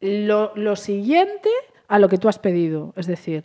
lo, 0.00 0.52
lo 0.56 0.74
siguiente 0.74 1.48
a 1.86 2.00
lo 2.00 2.08
que 2.08 2.18
tú 2.18 2.28
has 2.28 2.40
pedido. 2.40 2.92
Es 2.96 3.06
decir, 3.06 3.44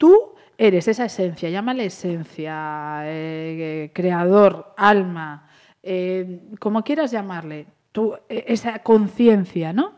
Tú 0.00 0.34
eres 0.56 0.88
esa 0.88 1.04
esencia, 1.04 1.50
llámale 1.50 1.84
esencia, 1.84 3.02
eh, 3.04 3.90
creador, 3.92 4.72
alma, 4.78 5.50
eh, 5.82 6.40
como 6.58 6.82
quieras 6.82 7.10
llamarle, 7.10 7.66
tú, 7.92 8.14
eh, 8.28 8.44
esa 8.48 8.80
conciencia, 8.80 9.72
¿no? 9.72 9.92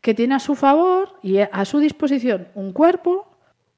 Que 0.00 0.14
tiene 0.14 0.34
a 0.34 0.38
su 0.38 0.54
favor 0.54 1.18
y 1.22 1.38
a 1.38 1.64
su 1.64 1.78
disposición 1.80 2.48
un 2.54 2.72
cuerpo, 2.72 3.26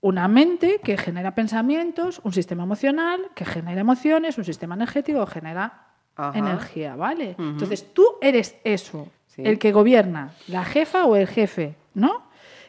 una 0.02 0.28
mente 0.28 0.80
que 0.82 0.96
genera 0.96 1.34
pensamientos, 1.34 2.20
un 2.24 2.32
sistema 2.32 2.62
emocional 2.64 3.20
que 3.34 3.44
genera 3.44 3.80
emociones, 3.80 4.38
un 4.38 4.44
sistema 4.44 4.74
energético 4.74 5.24
que 5.26 5.32
genera 5.32 5.86
Ajá. 6.16 6.38
energía, 6.38 6.96
¿vale? 6.96 7.36
Entonces 7.38 7.92
tú 7.94 8.04
eres 8.20 8.56
eso, 8.64 9.08
Sí. 9.26 9.42
el 9.44 9.58
que 9.58 9.72
gobierna, 9.72 10.32
la 10.48 10.64
jefa 10.64 11.04
o 11.06 11.16
el 11.16 11.26
jefe, 11.28 11.76
¿no? 11.94 12.22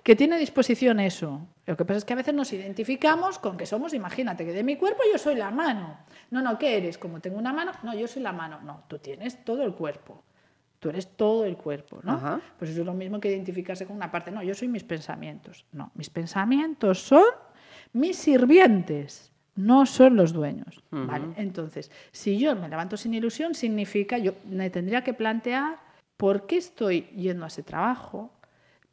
Que 0.04 0.16
tiene 0.16 0.36
a 0.36 0.40
disposición 0.40 1.00
eso. 1.00 1.42
Lo 1.66 1.76
que 1.78 1.86
pasa 1.86 1.98
es 2.00 2.06
que 2.06 2.14
a 2.14 2.16
veces 2.16 2.34
nos 2.34 2.52
identificamos 2.54 3.38
con 3.40 3.56
que 3.58 3.66
somos, 3.66 3.94
imagínate, 3.94 4.46
que 4.46 4.52
de 4.54 4.64
mi 4.64 4.76
cuerpo 4.78 5.02
yo 5.12 5.18
soy 5.18 5.36
la 5.36 5.52
mano. 5.52 5.98
No, 6.32 6.42
no, 6.42 6.58
¿qué 6.58 6.78
eres? 6.78 6.98
Como 6.98 7.20
tengo 7.20 7.38
una 7.38 7.54
mano, 7.54 7.72
no, 7.84 7.94
yo 7.94 8.08
soy 8.08 8.22
la 8.24 8.32
mano. 8.32 8.60
No, 8.64 8.84
tú 8.88 8.98
tienes 9.00 9.44
todo 9.44 9.64
el 9.64 9.74
cuerpo. 9.74 10.24
Tú 10.82 10.90
eres 10.90 11.16
todo 11.16 11.46
el 11.46 11.58
cuerpo, 11.58 12.00
¿no? 12.02 12.14
Ajá. 12.14 12.42
Pues 12.58 12.72
eso 12.72 12.80
es 12.80 12.86
lo 12.88 12.96
mismo 12.96 13.20
que 13.20 13.30
identificarse 13.30 13.86
con 13.86 13.96
una 13.96 14.10
parte. 14.10 14.32
No, 14.32 14.42
yo 14.42 14.56
soy 14.56 14.68
mis 14.68 14.84
pensamientos. 14.84 15.64
No, 15.72 15.92
mis 15.94 16.10
pensamientos 16.10 17.04
son 17.04 17.24
mis 17.94 18.18
sirvientes, 18.18 19.32
no 19.56 19.86
son 19.86 20.16
los 20.16 20.34
dueños. 20.34 20.84
¿vale? 20.90 21.26
Entonces, 21.38 21.92
si 22.12 22.40
yo 22.40 22.56
me 22.56 22.68
levanto 22.68 22.98
sin 22.98 23.14
ilusión, 23.14 23.54
significa 23.54 24.18
yo 24.18 24.34
me 24.50 24.72
tendría 24.72 25.04
que 25.04 25.14
plantear 25.14 25.78
por 26.18 26.48
qué 26.48 26.58
estoy 26.58 27.02
yendo 27.16 27.44
a 27.44 27.50
ese 27.50 27.62
trabajo, 27.62 28.34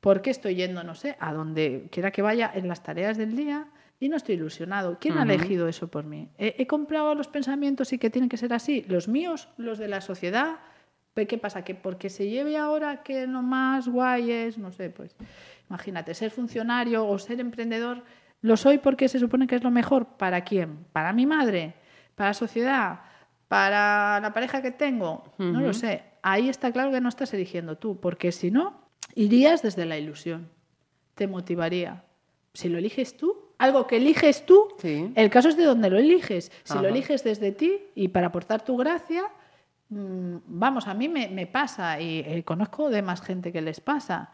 por 0.00 0.20
qué 0.20 0.28
estoy 0.28 0.56
yendo, 0.56 0.84
no 0.84 0.94
sé, 0.94 1.16
a 1.20 1.32
donde 1.32 1.88
quiera 1.90 2.10
que 2.10 2.20
vaya 2.20 2.52
en 2.54 2.68
las 2.68 2.82
tareas 2.82 3.16
del 3.16 3.34
día 3.34 3.66
y 3.98 4.10
no 4.10 4.18
estoy 4.18 4.34
ilusionado. 4.34 4.98
¿Quién 5.00 5.16
ha 5.16 5.22
elegido 5.22 5.68
eso 5.68 5.88
por 5.88 6.04
mí? 6.04 6.28
¿He, 6.36 6.54
he 6.58 6.66
comprado 6.66 7.14
los 7.14 7.28
pensamientos 7.28 7.94
y 7.94 7.98
que 7.98 8.10
tienen 8.10 8.28
que 8.28 8.36
ser 8.36 8.52
así? 8.52 8.84
¿Los 8.88 9.08
míos? 9.08 9.48
¿Los 9.56 9.78
de 9.78 9.88
la 9.88 10.02
sociedad? 10.02 10.58
Pero 11.18 11.26
¿Qué 11.26 11.36
pasa? 11.38 11.64
Que 11.64 11.74
porque 11.74 12.10
se 12.10 12.28
lleve 12.30 12.56
ahora 12.56 13.02
que 13.02 13.26
lo 13.26 13.42
más 13.42 13.88
guay 13.88 14.30
es, 14.30 14.56
no 14.56 14.70
sé, 14.70 14.88
pues 14.88 15.16
imagínate, 15.68 16.14
ser 16.14 16.30
funcionario 16.30 17.04
o 17.08 17.18
ser 17.18 17.40
emprendedor, 17.40 18.04
lo 18.40 18.56
soy 18.56 18.78
porque 18.78 19.08
se 19.08 19.18
supone 19.18 19.48
que 19.48 19.56
es 19.56 19.64
lo 19.64 19.72
mejor. 19.72 20.06
¿Para 20.16 20.44
quién? 20.44 20.86
¿Para 20.92 21.12
mi 21.12 21.26
madre? 21.26 21.74
¿Para 22.14 22.30
la 22.30 22.34
sociedad? 22.34 23.00
¿Para 23.48 24.20
la 24.20 24.32
pareja 24.32 24.62
que 24.62 24.70
tengo? 24.70 25.24
No 25.38 25.60
lo 25.60 25.72
sé. 25.72 26.04
Ahí 26.22 26.48
está 26.48 26.70
claro 26.70 26.92
que 26.92 27.00
no 27.00 27.08
estás 27.08 27.34
eligiendo 27.34 27.76
tú, 27.78 27.98
porque 27.98 28.30
si 28.30 28.52
no, 28.52 28.80
irías 29.16 29.60
desde 29.60 29.86
la 29.86 29.98
ilusión. 29.98 30.48
Te 31.16 31.26
motivaría. 31.26 32.04
Si 32.54 32.68
lo 32.68 32.78
eliges 32.78 33.16
tú, 33.16 33.54
algo 33.58 33.88
que 33.88 33.96
eliges 33.96 34.46
tú, 34.46 34.68
Sí. 34.78 35.10
el 35.16 35.30
caso 35.30 35.48
es 35.48 35.56
de 35.56 35.64
donde 35.64 35.90
lo 35.90 35.98
eliges. 35.98 36.52
Si 36.62 36.74
Ajá. 36.74 36.82
lo 36.82 36.88
eliges 36.90 37.24
desde 37.24 37.50
ti 37.50 37.72
y 37.96 38.06
para 38.06 38.28
aportar 38.28 38.64
tu 38.64 38.76
gracia, 38.76 39.24
vamos, 39.90 40.86
a 40.86 40.94
mí 40.94 41.08
me, 41.08 41.28
me 41.28 41.46
pasa 41.46 42.00
y 42.00 42.20
eh, 42.20 42.42
conozco 42.44 42.90
de 42.90 43.02
más 43.02 43.22
gente 43.22 43.52
que 43.52 43.60
les 43.60 43.80
pasa. 43.80 44.30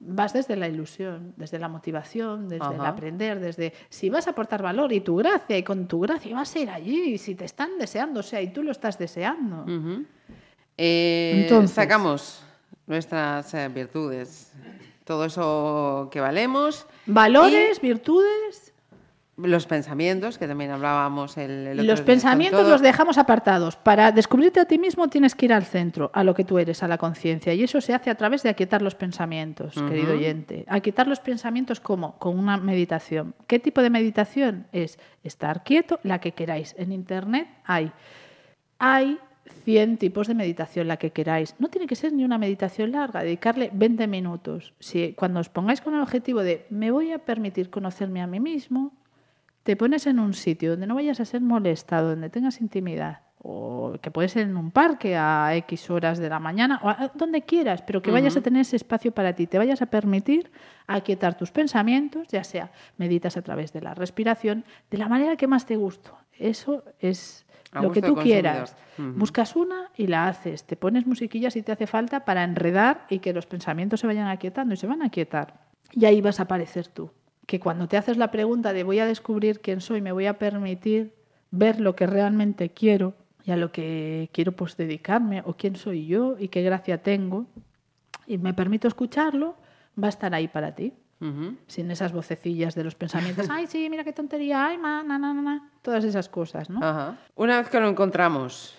Vas 0.00 0.32
desde 0.32 0.54
la 0.54 0.68
ilusión, 0.68 1.34
desde 1.36 1.58
la 1.58 1.66
motivación, 1.68 2.48
desde 2.48 2.72
el 2.72 2.80
aprender, 2.82 3.40
desde 3.40 3.72
si 3.88 4.10
vas 4.10 4.28
a 4.28 4.30
aportar 4.30 4.62
valor 4.62 4.92
y 4.92 5.00
tu 5.00 5.16
gracia, 5.16 5.58
y 5.58 5.64
con 5.64 5.88
tu 5.88 5.98
gracia 6.00 6.36
vas 6.36 6.54
a 6.54 6.58
ir 6.60 6.70
allí, 6.70 7.14
y 7.14 7.18
si 7.18 7.34
te 7.34 7.44
están 7.44 7.70
deseando, 7.78 8.20
o 8.20 8.22
sea, 8.22 8.40
y 8.40 8.52
tú 8.52 8.62
lo 8.62 8.70
estás 8.70 8.96
deseando. 8.96 9.64
Eh, 10.76 11.40
Entonces- 11.42 11.74
sacamos 11.74 12.44
nuestras 12.86 13.52
eh, 13.54 13.68
virtudes, 13.68 14.52
todo 15.04 15.24
eso 15.24 16.08
que 16.12 16.20
valemos, 16.20 16.86
Valores, 17.06 17.80
virtudes, 17.80 18.67
los 19.46 19.66
pensamientos, 19.66 20.36
que 20.36 20.48
también 20.48 20.70
hablábamos 20.70 21.36
el, 21.36 21.68
el 21.68 21.80
otro 21.80 21.84
los 21.84 22.00
día, 22.00 22.06
pensamientos 22.06 22.68
los 22.68 22.80
dejamos 22.80 23.18
apartados. 23.18 23.76
Para 23.76 24.10
descubrirte 24.10 24.60
a 24.60 24.64
ti 24.64 24.78
mismo 24.78 25.08
tienes 25.08 25.34
que 25.34 25.46
ir 25.46 25.52
al 25.52 25.64
centro, 25.64 26.10
a 26.12 26.24
lo 26.24 26.34
que 26.34 26.44
tú 26.44 26.58
eres, 26.58 26.82
a 26.82 26.88
la 26.88 26.98
conciencia. 26.98 27.54
Y 27.54 27.62
eso 27.62 27.80
se 27.80 27.94
hace 27.94 28.10
a 28.10 28.16
través 28.16 28.42
de 28.42 28.48
aquietar 28.48 28.82
los 28.82 28.94
pensamientos, 28.94 29.74
querido 29.74 30.14
oyente. 30.14 30.64
Aquietar 30.68 31.06
los 31.06 31.20
pensamientos 31.20 31.78
como 31.80 32.18
con 32.18 32.38
una 32.38 32.56
meditación. 32.56 33.34
¿Qué 33.46 33.58
tipo 33.58 33.80
de 33.80 33.90
meditación? 33.90 34.66
Es 34.72 34.98
estar 35.22 35.62
quieto, 35.62 36.00
la 36.02 36.20
que 36.20 36.32
queráis. 36.32 36.74
En 36.76 36.90
internet 36.90 37.48
hay. 37.64 37.92
Hay 38.78 39.18
100 39.64 39.98
tipos 39.98 40.26
de 40.26 40.34
meditación, 40.34 40.88
la 40.88 40.96
que 40.96 41.10
queráis. 41.10 41.54
No 41.58 41.68
tiene 41.68 41.86
que 41.86 41.96
ser 41.96 42.12
ni 42.12 42.24
una 42.24 42.38
meditación 42.38 42.92
larga, 42.92 43.22
dedicarle 43.22 43.70
20 43.72 44.06
minutos. 44.06 44.74
Si 44.80 45.12
cuando 45.12 45.40
os 45.40 45.48
pongáis 45.48 45.80
con 45.80 45.94
el 45.94 46.00
objetivo 46.00 46.42
de 46.42 46.66
me 46.70 46.90
voy 46.90 47.12
a 47.12 47.18
permitir 47.18 47.70
conocerme 47.70 48.20
a 48.20 48.26
mí 48.26 48.40
mismo, 48.40 48.92
te 49.68 49.76
pones 49.76 50.06
en 50.06 50.18
un 50.18 50.32
sitio 50.32 50.70
donde 50.70 50.86
no 50.86 50.94
vayas 50.94 51.20
a 51.20 51.26
ser 51.26 51.42
molestado, 51.42 52.08
donde 52.08 52.30
tengas 52.30 52.62
intimidad, 52.62 53.20
o 53.36 53.92
que 54.00 54.10
puede 54.10 54.30
ser 54.30 54.44
en 54.44 54.56
un 54.56 54.70
parque 54.70 55.14
a 55.14 55.54
X 55.56 55.90
horas 55.90 56.16
de 56.16 56.30
la 56.30 56.38
mañana, 56.38 56.80
o 56.82 56.88
a 56.88 57.12
donde 57.14 57.42
quieras, 57.42 57.82
pero 57.82 58.00
que 58.00 58.10
vayas 58.10 58.34
a 58.38 58.40
tener 58.40 58.62
ese 58.62 58.76
espacio 58.76 59.12
para 59.12 59.34
ti, 59.34 59.46
te 59.46 59.58
vayas 59.58 59.82
a 59.82 59.86
permitir 59.86 60.50
aquietar 60.86 61.36
tus 61.36 61.50
pensamientos, 61.50 62.28
ya 62.28 62.44
sea 62.44 62.72
meditas 62.96 63.36
a 63.36 63.42
través 63.42 63.74
de 63.74 63.82
la 63.82 63.92
respiración, 63.92 64.64
de 64.90 64.96
la 64.96 65.06
manera 65.06 65.36
que 65.36 65.46
más 65.46 65.66
te 65.66 65.76
guste. 65.76 66.08
Eso 66.32 66.82
es 66.98 67.44
A 67.70 67.82
lo 67.82 67.92
que 67.92 68.00
tú 68.00 68.16
quieras. 68.16 68.74
Buscas 68.96 69.54
una 69.54 69.90
y 69.98 70.06
la 70.06 70.28
haces, 70.28 70.64
te 70.64 70.76
pones 70.76 71.06
musiquilla 71.06 71.50
si 71.50 71.60
te 71.60 71.72
hace 71.72 71.86
falta 71.86 72.24
para 72.24 72.42
enredar 72.42 73.04
y 73.10 73.18
que 73.18 73.34
los 73.34 73.44
pensamientos 73.44 74.00
se 74.00 74.06
vayan 74.06 74.28
aquietando 74.28 74.72
y 74.72 74.78
se 74.78 74.86
van 74.86 75.02
a 75.02 75.08
aquietar. 75.08 75.60
Y 75.92 76.06
ahí 76.06 76.22
vas 76.22 76.40
a 76.40 76.44
aparecer 76.44 76.88
tú. 76.88 77.10
Que 77.48 77.58
cuando 77.58 77.88
te 77.88 77.96
haces 77.96 78.18
la 78.18 78.30
pregunta 78.30 78.74
de 78.74 78.84
voy 78.84 78.98
a 78.98 79.06
descubrir 79.06 79.60
quién 79.60 79.80
soy, 79.80 80.02
me 80.02 80.12
voy 80.12 80.26
a 80.26 80.38
permitir 80.38 81.14
ver 81.50 81.80
lo 81.80 81.96
que 81.96 82.06
realmente 82.06 82.68
quiero 82.68 83.14
y 83.42 83.52
a 83.52 83.56
lo 83.56 83.72
que 83.72 84.28
quiero 84.34 84.52
pues 84.52 84.76
dedicarme 84.76 85.42
o 85.46 85.54
quién 85.54 85.74
soy 85.74 86.06
yo 86.06 86.36
y 86.38 86.48
qué 86.48 86.60
gracia 86.60 87.02
tengo 87.02 87.46
y 88.26 88.36
me 88.36 88.52
permito 88.52 88.86
escucharlo, 88.86 89.56
va 89.98 90.08
a 90.08 90.10
estar 90.10 90.34
ahí 90.34 90.46
para 90.46 90.74
ti. 90.74 90.92
Sin 91.66 91.90
esas 91.90 92.12
vocecillas 92.12 92.74
de 92.74 92.84
los 92.84 92.94
pensamientos, 92.94 93.48
ay, 93.50 93.66
sí, 93.66 93.88
mira 93.88 94.04
qué 94.04 94.12
tontería, 94.12 94.66
ay, 94.66 94.76
ma, 94.76 95.02
na, 95.02 95.18
na, 95.18 95.32
na, 95.32 95.42
na", 95.42 95.70
todas 95.80 96.04
esas 96.04 96.28
cosas, 96.28 96.68
¿no? 96.68 96.80
Ajá. 96.84 97.16
Una 97.34 97.58
vez 97.58 97.70
que 97.70 97.80
lo 97.80 97.88
encontramos, 97.88 98.76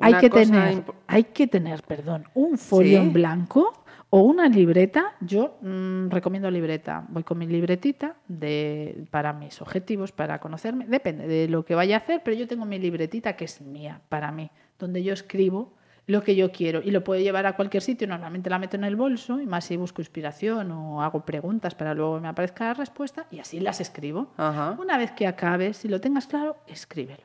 hay 0.00 0.14
que 0.14 0.30
tener, 0.30 0.84
hay 1.08 1.24
que 1.24 1.48
tener, 1.48 1.82
perdón, 1.82 2.28
un 2.34 2.56
folio 2.56 3.00
¿Sí? 3.00 3.06
en 3.06 3.12
blanco 3.12 3.81
o 4.14 4.20
una 4.20 4.46
libreta. 4.46 5.14
Yo 5.22 5.56
mm, 5.62 6.10
recomiendo 6.10 6.50
libreta. 6.50 7.06
Voy 7.08 7.24
con 7.24 7.38
mi 7.38 7.46
libretita 7.46 8.16
de, 8.28 9.06
para 9.10 9.32
mis 9.32 9.62
objetivos, 9.62 10.12
para 10.12 10.38
conocerme. 10.38 10.86
Depende 10.86 11.26
de 11.26 11.48
lo 11.48 11.64
que 11.64 11.74
vaya 11.74 11.96
a 11.96 11.98
hacer, 12.00 12.20
pero 12.22 12.36
yo 12.36 12.46
tengo 12.46 12.66
mi 12.66 12.78
libretita 12.78 13.36
que 13.36 13.46
es 13.46 13.62
mía, 13.62 14.02
para 14.10 14.30
mí, 14.30 14.50
donde 14.78 15.02
yo 15.02 15.14
escribo 15.14 15.72
lo 16.06 16.22
que 16.22 16.36
yo 16.36 16.52
quiero 16.52 16.82
y 16.82 16.90
lo 16.90 17.02
puedo 17.02 17.22
llevar 17.22 17.46
a 17.46 17.56
cualquier 17.56 17.82
sitio. 17.82 18.06
Normalmente 18.06 18.50
la 18.50 18.58
meto 18.58 18.76
en 18.76 18.84
el 18.84 18.96
bolso 18.96 19.40
y 19.40 19.46
más 19.46 19.64
si 19.64 19.78
busco 19.78 20.02
inspiración 20.02 20.70
o 20.72 21.02
hago 21.02 21.24
preguntas 21.24 21.74
para 21.74 21.94
luego 21.94 22.20
me 22.20 22.28
aparezca 22.28 22.64
la 22.66 22.74
respuesta 22.74 23.26
y 23.30 23.38
así 23.38 23.60
las 23.60 23.80
escribo. 23.80 24.30
Ajá. 24.36 24.76
Una 24.78 24.98
vez 24.98 25.12
que 25.12 25.26
acabes, 25.26 25.78
si 25.78 25.88
lo 25.88 26.02
tengas 26.02 26.26
claro, 26.26 26.58
escríbelo. 26.66 27.24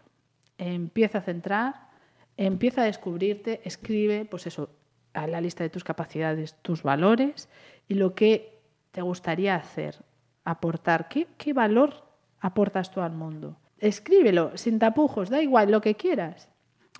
Empieza 0.58 1.17
a 1.17 1.22
centrar, 1.22 1.89
empieza 2.38 2.84
a 2.84 2.86
descubrirte, 2.86 3.60
escribe, 3.65 4.24
pues 4.24 4.48
eso, 4.48 4.70
la 5.26 5.42
lista 5.42 5.64
de 5.64 5.72
tus 5.72 5.84
capacidades, 5.84 6.56
tus 6.62 6.84
valores 6.84 7.50
y 7.88 7.96
lo 7.96 8.14
que 8.14 8.60
te 8.92 9.02
gustaría 9.02 9.56
hacer, 9.56 9.96
aportar. 10.44 11.08
¿Qué, 11.08 11.28
qué 11.38 11.54
valor 11.54 12.04
aportas 12.40 12.92
tú 12.92 13.02
al 13.02 13.14
mundo? 13.14 13.58
Escríbelo, 13.80 14.52
sin 14.56 14.78
tapujos, 14.80 15.30
da 15.30 15.42
igual, 15.42 15.72
lo 15.72 15.82
que 15.82 15.96
quieras. 15.96 16.50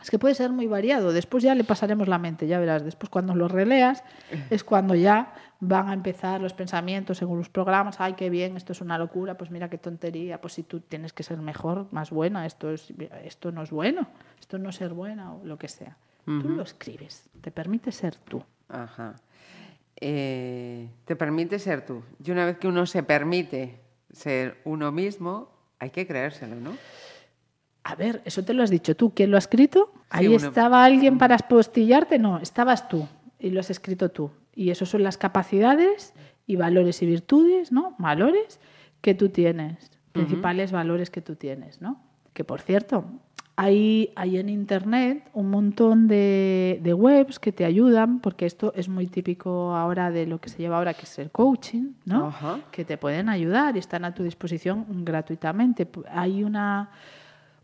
Es 0.02 0.12
que 0.12 0.20
puede 0.20 0.36
ser 0.36 0.52
muy 0.52 0.68
variado. 0.68 1.12
Después 1.12 1.44
ya 1.44 1.56
le 1.56 1.64
pasaremos 1.64 2.08
la 2.08 2.20
mente, 2.20 2.48
ya 2.48 2.60
verás. 2.60 2.84
Después 2.84 3.10
cuando 3.10 3.34
lo 3.34 3.48
releas 3.48 4.04
es 4.50 4.64
cuando 4.64 4.94
ya 4.94 5.34
van 5.60 5.90
a 5.90 5.94
empezar 5.94 6.40
los 6.40 6.54
pensamientos 6.54 7.18
según 7.18 7.40
los 7.40 7.50
programas. 7.50 8.00
Ay, 8.00 8.14
qué 8.14 8.30
bien, 8.30 8.58
esto 8.58 8.74
es 8.74 8.82
una 8.82 9.00
locura. 9.00 9.38
Pues 9.38 9.50
mira 9.50 9.70
qué 9.70 9.80
tontería. 9.80 10.40
Pues 10.40 10.54
si 10.54 10.64
tú 10.64 10.82
tienes 10.82 11.14
que 11.14 11.24
ser 11.24 11.40
mejor, 11.40 11.88
más 11.92 12.12
buena, 12.12 12.46
esto, 12.46 12.72
es, 12.72 12.94
esto 13.24 13.52
no 13.52 13.64
es 13.64 13.72
bueno. 13.72 14.08
Esto 14.40 14.60
no 14.60 14.70
es 14.70 14.76
ser 14.76 14.94
buena 14.94 15.34
o 15.34 15.44
lo 15.44 15.58
que 15.58 15.68
sea. 15.68 15.98
Tú 16.42 16.50
lo 16.50 16.62
escribes. 16.64 17.30
Te 17.42 17.52
permite 17.52 17.92
ser 17.92 18.16
tú. 18.18 18.44
Ajá. 18.68 19.16
Eh, 19.96 20.90
te 21.06 21.16
permite 21.16 21.58
ser 21.58 21.86
tú. 21.86 22.04
Y 22.24 22.32
una 22.32 22.46
vez 22.46 22.58
que 22.58 22.68
uno 22.68 22.86
se 22.86 23.02
permite 23.02 23.80
ser 24.12 24.60
uno 24.66 24.92
mismo, 24.92 25.50
hay 25.80 25.90
que 25.90 26.06
creérselo, 26.06 26.56
¿no? 26.58 26.76
A 27.84 27.96
ver, 27.96 28.22
eso 28.26 28.44
te 28.44 28.54
lo 28.54 28.62
has 28.64 28.70
dicho 28.70 28.96
tú. 28.96 29.14
¿Quién 29.14 29.32
lo 29.32 29.38
ha 29.38 29.40
escrito? 29.40 29.94
Ahí 30.10 30.28
uno- 30.28 30.36
estaba 30.36 30.84
alguien 30.84 31.18
para 31.18 31.36
apostillarte. 31.36 32.20
No, 32.20 32.40
estabas 32.40 32.90
tú 32.90 33.08
y 33.40 33.50
lo 33.52 33.62
has 33.62 33.70
escrito 33.70 34.10
tú. 34.10 34.30
Y 34.54 34.70
eso 34.72 34.86
son 34.86 35.04
las 35.04 35.18
capacidades 35.18 36.14
y 36.46 36.58
valores 36.58 37.02
y 37.02 37.06
virtudes, 37.06 37.72
¿no? 37.72 37.96
Valores 38.00 38.60
que 39.02 39.14
tú 39.14 39.30
tienes, 39.30 39.90
principales 40.12 40.72
valores 40.74 41.10
que 41.10 41.22
tú 41.22 41.36
tienes, 41.36 41.80
¿no? 41.82 42.02
Que 42.34 42.44
por 42.44 42.60
cierto, 42.62 43.06
Hay, 43.60 44.12
hay 44.16 44.38
en 44.38 44.50
Internet 44.50 45.28
un 45.34 45.50
montón 45.50 46.08
de, 46.08 46.80
de 46.84 46.94
webs 46.94 47.40
que 47.40 47.52
te 47.52 47.66
ayudan, 47.66 48.20
porque 48.20 48.46
esto 48.46 48.72
es 48.76 48.88
muy 48.88 49.08
típico 49.08 49.76
ahora 49.76 50.12
de 50.12 50.28
lo 50.28 50.40
que 50.40 50.50
se 50.50 50.60
lleva 50.60 50.78
ahora, 50.78 50.94
que 50.94 51.06
es 51.06 51.18
el 51.18 51.32
coaching, 51.32 51.94
¿no? 52.06 52.28
Ajá. 52.28 52.60
que 52.70 52.86
te 52.86 52.98
pueden 52.98 53.30
ayudar 53.30 53.76
y 53.76 53.80
están 53.80 54.06
a 54.06 54.14
tu 54.14 54.22
disposición 54.22 54.86
gratuitamente. 55.04 55.88
Hay 56.12 56.44
una, 56.44 56.92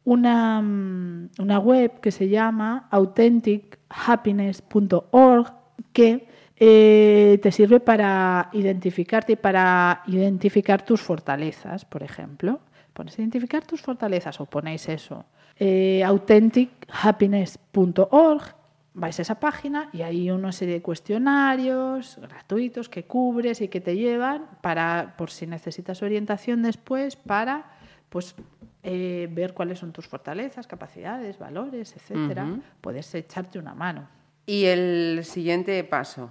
una, 0.03 0.57
una 0.59 1.59
web 1.59 2.00
que 2.00 2.09
se 2.09 2.27
llama 2.27 2.88
authentichappiness.org 2.89 5.53
que 5.93 6.27
eh, 6.57 7.39
te 7.43 7.51
sirve 7.51 7.79
para 7.79 8.50
identificarte 8.53 9.33
y 9.33 9.35
para 9.35 10.01
identificar 10.07 10.83
tus 10.83 11.01
fortalezas, 11.01 11.85
por 11.85 12.01
ejemplo. 12.01 12.62
Pones 12.93 13.19
identificar 13.19 13.63
tus 13.63 13.81
fortalezas 13.81 14.39
o 14.39 14.45
ponéis 14.45 14.89
eso. 14.89 15.25
Eh, 15.60 16.03
authentichappiness.org 16.03 18.55
vais 18.95 19.17
a 19.17 19.22
esa 19.22 19.39
página 19.39 19.89
y 19.91 20.03
hay 20.03 20.29
una 20.29 20.51
serie 20.51 20.75
de 20.75 20.81
cuestionarios 20.81 22.19
gratuitos 22.22 22.89
que 22.89 23.05
cubres 23.05 23.62
y 23.62 23.67
que 23.67 23.81
te 23.81 23.95
llevan 23.95 24.45
para, 24.62 25.15
por 25.17 25.31
si 25.31 25.48
necesitas 25.48 26.03
orientación 26.03 26.62
después, 26.62 27.15
para 27.15 27.72
pues 28.10 28.36
eh, 28.83 29.27
ver 29.31 29.53
cuáles 29.53 29.79
son 29.79 29.91
tus 29.91 30.07
fortalezas, 30.07 30.67
capacidades, 30.67 31.39
valores, 31.39 31.95
etcétera. 31.95 32.45
Ujú. 32.45 32.62
Puedes 32.81 33.13
echarte 33.15 33.57
una 33.57 33.74
mano. 33.74 34.07
Y 34.45 34.65
el 34.65 35.22
siguiente 35.24 35.83
paso, 35.83 36.29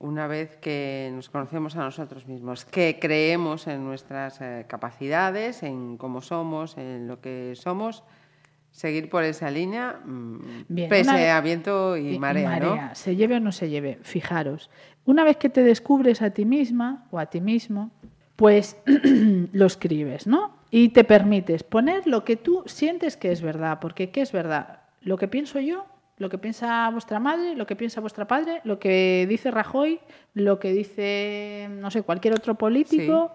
una 0.00 0.26
vez 0.26 0.56
que 0.56 1.12
nos 1.14 1.28
conocemos 1.28 1.76
a 1.76 1.80
nosotros 1.80 2.26
mismos, 2.26 2.64
que 2.64 2.98
creemos 2.98 3.68
en 3.68 3.84
nuestras 3.84 4.40
eh, 4.40 4.64
capacidades, 4.66 5.62
en 5.62 5.98
cómo 5.98 6.22
somos, 6.22 6.76
en 6.78 7.06
lo 7.06 7.20
que 7.20 7.52
somos, 7.54 8.02
seguir 8.70 9.10
por 9.10 9.24
esa 9.24 9.50
línea, 9.50 10.00
mm, 10.04 10.64
Bien, 10.68 10.88
pese 10.88 11.10
una 11.10 11.36
a 11.36 11.40
viento 11.40 11.96
y, 11.96 12.18
marea, 12.18 12.60
¿no? 12.60 12.94
Se 12.94 13.16
lleve 13.16 13.36
o 13.36 13.40
no 13.40 13.52
se 13.52 13.68
lleve, 13.68 13.98
fijaros. 14.02 14.70
Una 15.04 15.24
vez 15.24 15.36
que 15.36 15.48
te 15.48 15.62
descubres 15.62 16.22
a 16.22 16.30
ti 16.30 16.44
misma 16.44 17.06
o 17.10 17.18
a 17.18 17.26
ti 17.26 17.40
mismo, 17.40 17.90
pues 18.36 18.76
lo 19.52 19.66
escribes, 19.66 20.26
¿no? 20.26 20.56
Y 20.70 20.90
te 20.90 21.04
permites 21.04 21.62
poner 21.62 22.06
lo 22.06 22.24
que 22.24 22.36
tú 22.36 22.62
sientes 22.66 23.16
que 23.16 23.32
es 23.32 23.42
verdad, 23.42 23.78
porque 23.80 24.10
¿qué 24.10 24.22
es 24.22 24.32
verdad? 24.32 24.80
Lo 25.02 25.16
que 25.18 25.28
pienso 25.28 25.58
yo, 25.60 25.84
lo 26.16 26.28
que 26.28 26.38
piensa 26.38 26.88
vuestra 26.90 27.18
madre, 27.18 27.56
lo 27.56 27.66
que 27.66 27.76
piensa 27.76 28.00
vuestra 28.00 28.26
padre, 28.26 28.60
lo 28.64 28.78
que 28.78 29.26
dice 29.28 29.50
Rajoy, 29.50 30.00
lo 30.34 30.60
que 30.60 30.72
dice, 30.72 31.68
no 31.70 31.90
sé, 31.90 32.02
cualquier 32.02 32.34
otro 32.34 32.54
político. 32.56 33.32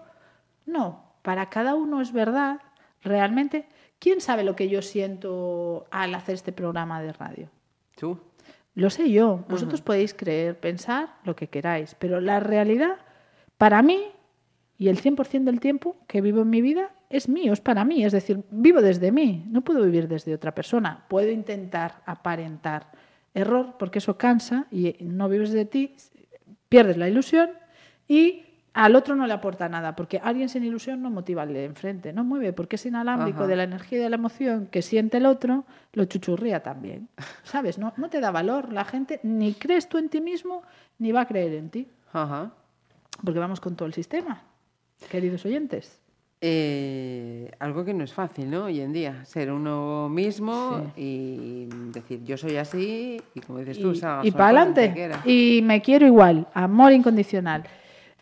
No, 0.66 1.04
para 1.22 1.50
cada 1.50 1.74
uno 1.74 2.00
es 2.00 2.12
verdad, 2.12 2.60
realmente. 3.02 3.66
¿Quién 3.98 4.20
sabe 4.20 4.44
lo 4.44 4.56
que 4.56 4.68
yo 4.68 4.82
siento 4.82 5.86
al 5.90 6.14
hacer 6.14 6.34
este 6.34 6.52
programa 6.52 7.00
de 7.00 7.12
radio? 7.12 7.50
Tú. 7.96 8.18
Lo 8.74 8.90
sé 8.90 9.10
yo. 9.10 9.44
Vosotros 9.48 9.80
podéis 9.80 10.12
creer, 10.12 10.60
pensar 10.60 11.16
lo 11.24 11.34
que 11.34 11.48
queráis, 11.48 11.96
pero 11.98 12.20
la 12.20 12.40
realidad, 12.40 12.96
para 13.56 13.82
mí, 13.82 14.04
y 14.78 14.88
el 14.88 15.00
100% 15.00 15.44
del 15.44 15.60
tiempo 15.60 15.96
que 16.06 16.20
vivo 16.20 16.42
en 16.42 16.50
mi 16.50 16.60
vida, 16.60 16.90
es 17.08 17.28
mío, 17.28 17.54
es 17.54 17.60
para 17.60 17.84
mí. 17.84 18.04
Es 18.04 18.12
decir, 18.12 18.44
vivo 18.50 18.82
desde 18.82 19.12
mí, 19.12 19.46
no 19.48 19.62
puedo 19.62 19.82
vivir 19.82 20.08
desde 20.08 20.34
otra 20.34 20.54
persona. 20.54 21.06
Puedo 21.08 21.30
intentar 21.30 22.02
aparentar 22.04 22.92
error, 23.32 23.76
porque 23.78 23.98
eso 23.98 24.18
cansa 24.18 24.66
y 24.70 24.96
no 25.00 25.28
vives 25.28 25.52
de 25.52 25.64
ti, 25.64 25.94
pierdes 26.68 26.96
la 26.96 27.08
ilusión 27.08 27.50
y 28.08 28.45
al 28.76 28.94
otro 28.94 29.16
no 29.16 29.26
le 29.26 29.32
aporta 29.32 29.70
nada, 29.70 29.96
porque 29.96 30.20
alguien 30.22 30.50
sin 30.50 30.62
ilusión 30.62 31.00
no 31.00 31.08
motiva 31.08 31.42
al 31.42 31.54
de 31.54 31.64
enfrente, 31.64 32.12
no 32.12 32.24
mueve, 32.24 32.52
porque 32.52 32.76
es 32.76 32.84
inalámbrico 32.84 33.38
Ajá. 33.38 33.46
de 33.46 33.56
la 33.56 33.62
energía 33.62 33.98
y 33.98 34.02
de 34.02 34.10
la 34.10 34.16
emoción 34.16 34.66
que 34.66 34.82
siente 34.82 35.16
el 35.16 35.24
otro, 35.24 35.64
lo 35.94 36.04
chuchurría 36.04 36.62
también. 36.62 37.08
¿Sabes? 37.42 37.78
No, 37.78 37.94
no 37.96 38.10
te 38.10 38.20
da 38.20 38.30
valor 38.30 38.74
la 38.74 38.84
gente, 38.84 39.18
ni 39.22 39.54
crees 39.54 39.88
tú 39.88 39.96
en 39.96 40.10
ti 40.10 40.20
mismo, 40.20 40.62
ni 40.98 41.10
va 41.10 41.22
a 41.22 41.26
creer 41.26 41.54
en 41.54 41.70
ti, 41.70 41.88
Ajá. 42.12 42.52
porque 43.24 43.38
vamos 43.38 43.62
con 43.62 43.76
todo 43.76 43.86
el 43.86 43.94
sistema, 43.94 44.42
queridos 45.10 45.46
oyentes. 45.46 46.02
Eh, 46.42 47.50
algo 47.58 47.82
que 47.82 47.94
no 47.94 48.04
es 48.04 48.12
fácil, 48.12 48.50
¿no? 48.50 48.64
Hoy 48.64 48.82
en 48.82 48.92
día, 48.92 49.24
ser 49.24 49.50
uno 49.50 50.10
mismo 50.10 50.92
y 50.98 51.66
decir, 51.92 52.22
yo 52.24 52.36
soy 52.36 52.58
así 52.58 53.22
y 53.34 53.40
como 53.40 53.60
dices 53.60 53.80
tú, 53.80 53.92
y, 53.92 53.96
salga 53.96 54.26
y 54.26 54.32
para 54.32 54.60
adelante. 54.60 55.10
Y 55.24 55.62
me 55.62 55.80
quiero 55.80 56.04
igual, 56.04 56.46
amor 56.52 56.92
incondicional. 56.92 57.64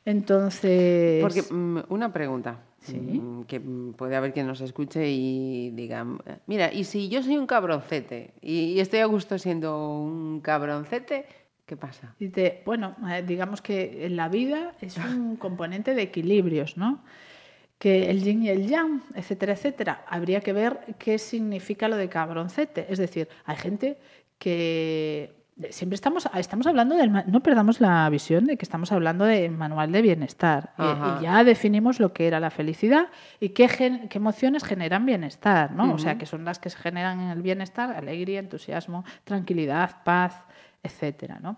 Entonces, 0.05 1.23
Porque 1.23 1.43
mm, 1.43 1.85
una 1.89 2.13
pregunta, 2.13 2.61
Sí. 2.81 2.99
mm, 2.99 3.45
que 3.45 3.61
mm, 3.61 3.95
puede 3.95 4.15
haber 4.17 4.35
quien 4.35 4.47
nos 4.47 4.61
escuche 4.61 5.09
y 5.09 5.71
diga, 5.71 6.05
mm, 6.05 6.19
mira, 6.47 6.73
y 6.73 6.85
si 6.85 7.09
yo 7.09 7.23
soy 7.23 7.39
un 7.39 7.47
cabroncete 7.47 8.35
y, 8.43 8.79
estoy 8.79 9.01
a 9.01 9.07
gusto 9.07 9.39
siendo 9.39 9.99
un 9.99 10.41
cabroncete, 10.43 11.25
¿qué 11.65 11.77
pasa? 11.77 12.15
Dice, 12.19 12.63
bueno, 12.67 12.95
eh, 13.11 13.25
digamos 13.27 13.63
que 13.63 14.05
en 14.05 14.17
la 14.17 14.29
vida 14.29 14.75
es 14.83 14.99
un 14.99 15.37
componente 15.37 15.95
de 15.95 16.03
equilibrios, 16.03 16.77
¿no? 16.77 17.03
Que 17.79 18.11
el 18.11 18.23
yin 18.23 18.43
y 18.43 18.51
el 18.51 18.69
yang, 18.69 19.03
etcétera, 19.15 19.55
etcétera. 19.55 20.05
Habría 20.07 20.41
que 20.41 20.53
ver 20.53 20.81
qué 20.99 21.19
significa 21.19 21.89
lo 21.89 21.97
de 21.97 22.09
cabroncete. 22.09 22.87
Es 22.89 22.99
decir, 22.99 23.29
hay 23.45 23.57
gente 23.57 23.99
que 24.39 25.44
siempre 25.71 25.95
estamos, 25.95 26.29
estamos 26.35 26.67
hablando 26.67 26.97
del... 26.97 27.13
No 27.13 27.41
perdamos 27.43 27.81
la 27.81 28.09
visión 28.11 28.45
de 28.47 28.57
que 28.57 28.65
estamos 28.65 28.91
hablando 28.93 29.25
del 29.25 29.53
manual 29.53 29.93
de 29.93 30.03
bienestar. 30.03 30.71
Y- 30.79 30.83
Ajá. 30.83 31.19
Y, 31.21 31.25
ya 31.25 31.45
definimos 31.45 32.01
lo 32.01 32.13
que 32.13 32.27
era 32.27 32.41
la 32.41 32.51
felicidad 32.51 33.07
y 33.41 33.51
qué, 33.51 33.69
gen- 33.69 34.09
qué 34.09 34.19
emociones 34.19 34.65
generan 34.65 35.07
bienestar, 35.07 35.71
¿no? 35.73 35.95
O 35.95 35.99
sea, 35.99 36.19
que 36.19 36.27
son 36.27 36.45
las 36.45 36.59
que 36.59 36.71
se 36.71 36.79
generan 36.79 37.21
en 37.21 37.29
el 37.31 37.43
bienestar, 37.43 37.91
alegría, 37.97 38.41
entusiasmo, 38.41 39.05
tranquilidad, 39.25 40.03
paz, 40.05 40.43
etcétera, 40.83 41.39
¿no? 41.41 41.57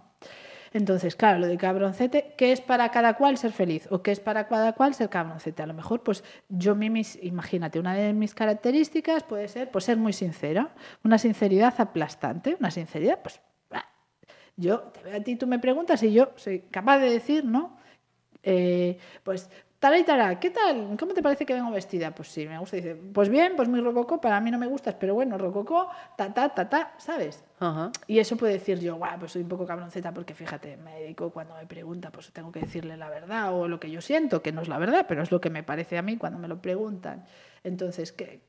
Entonces, 0.72 1.16
claro, 1.16 1.38
lo 1.38 1.46
de 1.46 1.56
cabroncete, 1.56 2.34
¿qué 2.36 2.52
es 2.52 2.60
para 2.60 2.90
cada 2.90 3.14
cual 3.14 3.38
ser 3.38 3.52
feliz? 3.52 3.88
¿O 3.90 4.02
qué 4.02 4.10
es 4.12 4.20
para 4.20 4.46
cada 4.46 4.74
cual 4.74 4.92
ser 4.94 5.08
cabroncete? 5.08 5.62
A 5.62 5.66
lo 5.66 5.72
mejor, 5.72 6.02
pues 6.02 6.22
yo, 6.50 6.74
mi- 6.74 6.90
mis, 6.90 7.18
imagínate, 7.22 7.78
una 7.80 7.94
de 7.94 8.12
mis 8.12 8.34
características 8.34 9.22
puede 9.22 9.48
ser 9.48 9.70
pues, 9.70 9.84
ser 9.84 9.96
muy 9.96 10.12
sincera, 10.12 10.70
una 11.02 11.16
sinceridad 11.16 11.72
aplastante, 11.78 12.56
una 12.60 12.70
sinceridad, 12.70 13.20
pues, 13.22 13.40
yo 14.56 14.80
te 14.80 15.02
veo 15.02 15.16
a 15.16 15.20
ti, 15.20 15.36
tú 15.36 15.46
me 15.46 15.58
preguntas 15.58 16.02
y 16.02 16.12
yo 16.12 16.30
soy 16.36 16.60
capaz 16.70 16.98
de 16.98 17.10
decir, 17.10 17.44
¿no? 17.44 17.76
Eh, 18.42 18.98
pues, 19.22 19.50
tal 19.78 19.98
y 19.98 20.04
tal, 20.04 20.38
¿qué 20.38 20.50
tal? 20.50 20.96
¿Cómo 20.98 21.12
te 21.12 21.22
parece 21.22 21.44
que 21.44 21.52
vengo 21.52 21.70
vestida? 21.70 22.14
Pues 22.14 22.28
sí, 22.28 22.46
me 22.46 22.58
gusta. 22.58 22.76
Dice, 22.76 22.94
pues 22.94 23.28
bien, 23.28 23.54
pues 23.56 23.68
muy 23.68 23.80
rococó, 23.80 24.20
para 24.20 24.40
mí 24.40 24.50
no 24.50 24.58
me 24.58 24.66
gustas, 24.66 24.94
pero 24.94 25.14
bueno, 25.14 25.36
rococó, 25.36 25.88
ta, 26.16 26.32
ta, 26.32 26.48
ta, 26.48 26.68
ta, 26.68 26.94
¿sabes? 26.98 27.44
Ajá. 27.58 27.90
Y 28.06 28.18
eso 28.18 28.36
puede 28.36 28.54
decir 28.54 28.78
yo, 28.80 28.96
guau, 28.96 29.18
pues 29.18 29.32
soy 29.32 29.42
un 29.42 29.48
poco 29.48 29.66
cabronceta 29.66 30.12
porque 30.12 30.34
fíjate, 30.34 30.76
me 30.78 31.00
dedico 31.00 31.30
cuando 31.30 31.54
me 31.54 31.66
pregunta, 31.66 32.10
pues 32.10 32.32
tengo 32.32 32.50
que 32.50 32.60
decirle 32.60 32.96
la 32.96 33.10
verdad 33.10 33.54
o 33.54 33.68
lo 33.68 33.78
que 33.78 33.90
yo 33.90 34.00
siento, 34.00 34.42
que 34.42 34.52
no 34.52 34.62
es 34.62 34.68
la 34.68 34.78
verdad, 34.78 35.06
pero 35.08 35.22
es 35.22 35.30
lo 35.30 35.40
que 35.40 35.50
me 35.50 35.62
parece 35.62 35.98
a 35.98 36.02
mí 36.02 36.16
cuando 36.16 36.38
me 36.38 36.48
lo 36.48 36.60
preguntan. 36.62 37.24
Entonces, 37.62 38.12
que 38.12 38.40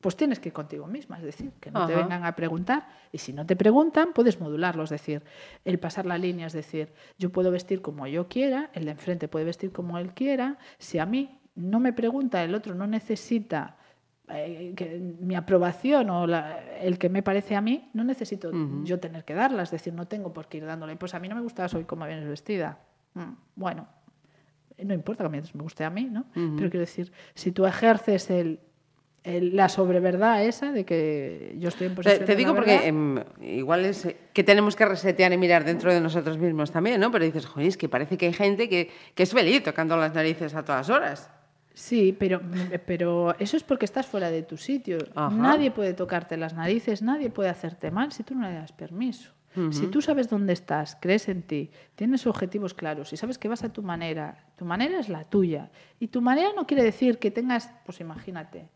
pues 0.00 0.16
tienes 0.16 0.38
que 0.38 0.50
ir 0.50 0.52
contigo 0.52 0.86
misma, 0.86 1.16
es 1.18 1.24
decir, 1.24 1.50
que 1.60 1.70
no 1.72 1.80
te 1.86 1.94
vengan 2.02 2.24
a 2.24 2.36
preguntar. 2.36 2.86
Y 3.10 3.18
si 3.18 3.32
no 3.32 3.44
te 3.46 3.56
preguntan, 3.56 4.12
puedes 4.14 4.40
modularlo, 4.40 4.84
es 4.84 4.90
decir, 4.90 5.22
el 5.64 5.78
pasar 5.80 6.06
la 6.06 6.16
línea, 6.18 6.46
es 6.46 6.52
decir, 6.52 6.92
yo 7.18 7.30
puedo 7.30 7.50
vestir 7.50 7.82
como 7.82 8.06
yo 8.06 8.28
quiera, 8.28 8.70
el 8.74 8.84
de 8.84 8.92
enfrente 8.92 9.26
puede 9.28 9.44
vestir 9.44 9.72
como 9.72 9.98
él 9.98 10.12
quiera, 10.14 10.58
si 10.78 10.98
a 10.98 11.06
mí 11.06 11.38
no 11.56 11.80
me 11.80 11.92
pregunta, 11.92 12.44
el 12.44 12.54
otro 12.54 12.74
no 12.74 12.86
necesita 12.86 13.76
eh, 14.30 14.74
que 14.76 14.98
mi 14.98 15.34
aprobación 15.36 16.10
o 16.10 16.26
la- 16.26 16.58
el 16.80 16.98
que 16.98 17.08
me 17.08 17.22
parece 17.22 17.56
a 17.56 17.62
mí, 17.62 17.88
no 17.94 18.04
necesito 18.04 18.50
yo 18.84 19.00
tener 19.00 19.24
que 19.24 19.32
darla, 19.32 19.62
es 19.62 19.70
decir, 19.70 19.94
no 19.94 20.06
tengo 20.06 20.34
por 20.34 20.48
qué 20.48 20.58
ir 20.58 20.66
dándole, 20.66 20.94
pues 20.96 21.14
a 21.14 21.18
mí 21.18 21.28
no 21.28 21.34
me 21.34 21.40
gusta 21.40 21.66
hoy 21.74 21.84
cómo 21.84 22.04
vienes 22.06 22.28
vestida. 22.28 22.78
Mm, 23.14 23.20
bueno, 23.56 23.88
no 24.84 24.92
importa 24.94 25.24
que 25.24 25.30
me 25.30 25.40
guste 25.62 25.82
a 25.84 25.88
mí, 25.90 26.04
¿no? 26.04 26.26
Pero 26.56 26.70
quiero 26.70 26.80
decir, 26.80 27.10
si 27.34 27.52
tú 27.52 27.64
ejerces 27.66 28.28
el- 28.30 28.60
la 29.24 29.68
sobreverdad 29.68 30.44
esa 30.44 30.72
de 30.72 30.84
que 30.84 31.54
yo 31.58 31.68
estoy 31.68 31.88
en 31.88 31.92
Te, 31.92 31.96
posesión 31.96 32.26
te 32.26 32.32
de 32.32 32.36
digo 32.36 32.54
porque 32.54 32.86
em, 32.86 33.22
igual 33.42 33.84
es 33.84 34.06
eh, 34.06 34.16
que 34.32 34.42
tenemos 34.42 34.74
que 34.74 34.86
resetear 34.86 35.32
y 35.32 35.36
mirar 35.36 35.64
dentro 35.64 35.92
de 35.92 36.00
nosotros 36.00 36.38
mismos 36.38 36.70
también, 36.70 37.00
¿no? 37.00 37.10
Pero 37.10 37.24
dices, 37.24 37.44
joder, 37.46 37.68
es 37.68 37.76
que 37.76 37.88
parece 37.88 38.16
que 38.16 38.26
hay 38.26 38.32
gente 38.32 38.68
que, 38.68 38.90
que 39.14 39.22
es 39.22 39.32
feliz 39.32 39.62
tocando 39.62 39.96
las 39.96 40.14
narices 40.14 40.54
a 40.54 40.64
todas 40.64 40.88
horas. 40.88 41.30
Sí, 41.74 42.16
pero, 42.18 42.40
pero 42.86 43.38
eso 43.38 43.56
es 43.56 43.62
porque 43.62 43.84
estás 43.84 44.06
fuera 44.06 44.30
de 44.30 44.42
tu 44.42 44.56
sitio. 44.56 44.98
Ajá. 45.14 45.34
Nadie 45.34 45.70
puede 45.70 45.94
tocarte 45.94 46.36
las 46.36 46.54
narices, 46.54 47.02
nadie 47.02 47.30
puede 47.30 47.50
hacerte 47.50 47.92
mal 47.92 48.10
si 48.10 48.24
tú 48.24 48.34
no 48.34 48.48
le 48.48 48.54
das 48.54 48.72
permiso. 48.72 49.32
Si 49.72 49.88
tú 49.88 50.00
sabes 50.00 50.28
dónde 50.28 50.52
estás, 50.52 50.96
crees 51.00 51.28
en 51.28 51.42
ti, 51.42 51.70
tienes 51.96 52.28
objetivos 52.28 52.74
claros 52.74 53.12
y 53.12 53.16
sabes 53.16 53.38
que 53.38 53.48
vas 53.48 53.64
a 53.64 53.72
tu 53.72 53.82
manera, 53.82 54.44
tu 54.56 54.64
manera 54.64 55.00
es 55.00 55.08
la 55.08 55.24
tuya. 55.24 55.70
Y 55.98 56.08
tu 56.08 56.20
manera 56.20 56.50
no 56.54 56.64
quiere 56.64 56.84
decir 56.84 57.18
que 57.18 57.32
tengas, 57.32 57.72
pues 57.84 57.98
imagínate, 57.98 58.68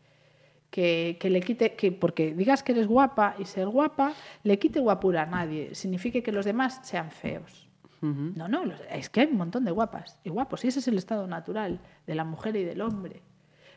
que, 0.73 1.17
que 1.19 1.29
le 1.29 1.39
quite, 1.39 1.75
que 1.75 1.91
porque 1.91 2.33
digas 2.33 2.63
que 2.63 2.71
eres 2.71 2.87
guapa 2.87 3.35
y 3.37 3.45
ser 3.45 3.67
guapa, 3.67 4.13
le 4.41 4.57
quite 4.57 4.79
guapura 4.79 5.21
a 5.21 5.25
nadie, 5.27 5.75
signifique 5.75 6.23
que 6.23 6.31
los 6.31 6.45
demás 6.45 6.79
sean 6.81 7.11
feos. 7.11 7.69
No, 8.01 8.49
no, 8.49 8.63
es 8.91 9.09
que 9.09 9.21
hay 9.21 9.27
un 9.27 9.37
montón 9.37 9.63
de 9.63 9.71
guapas 9.71 10.17
y 10.25 10.29
guapos, 10.29 10.65
y 10.65 10.69
ese 10.69 10.79
es 10.79 10.87
el 10.87 10.97
estado 10.97 11.27
natural 11.27 11.79
de 12.07 12.15
la 12.15 12.25
mujer 12.25 12.55
y 12.55 12.63
del 12.63 12.81
hombre. 12.81 13.21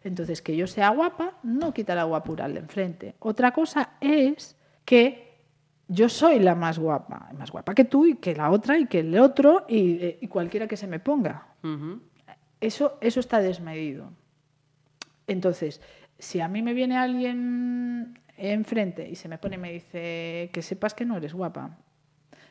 Entonces, 0.04 0.40
que 0.40 0.56
yo 0.56 0.66
sea 0.66 0.88
guapa 0.88 1.35
no 1.42 1.72
quita 1.74 1.94
la 1.94 2.04
guapura 2.04 2.46
al 2.46 2.54
de 2.54 2.61
enfrente. 2.61 3.14
Otra 3.20 3.52
cosa 3.52 3.90
es 4.00 4.56
que 4.85 5.37
yo 5.87 6.09
soy 6.09 6.40
la 6.40 6.54
más 6.54 6.78
guapa, 6.78 7.30
más 7.38 7.52
guapa 7.52 7.74
que 7.74 7.85
tú 7.85 8.06
y 8.06 8.16
que 8.16 8.35
la 8.35 8.50
otra 8.50 8.78
y 8.78 8.87
que 8.87 9.00
el 9.00 9.16
otro 9.18 9.66
y, 9.68 10.02
eh, 10.02 10.18
y 10.22 10.28
cualquiera 10.28 10.66
que 10.66 10.78
se 10.78 10.87
me 10.87 10.98
ponga. 10.98 11.46
Eso, 12.61 12.96
eso 13.00 13.20
está 13.20 13.40
desmedido. 13.40 14.11
Entonces, 15.28 15.80
si 16.18 16.40
a 16.40 16.48
mí 16.48 16.62
me 16.62 16.72
viene 16.74 16.96
alguien 16.96 18.18
enfrente 18.37 19.09
y 19.09 19.14
se 19.16 19.29
me 19.29 19.38
pone 19.38 19.57
y 19.57 19.59
me 19.59 19.72
dice 19.72 20.50
que 20.52 20.62
sepas 20.62 20.94
que 20.94 21.05
no 21.05 21.16
eres 21.16 21.33
guapa. 21.35 21.76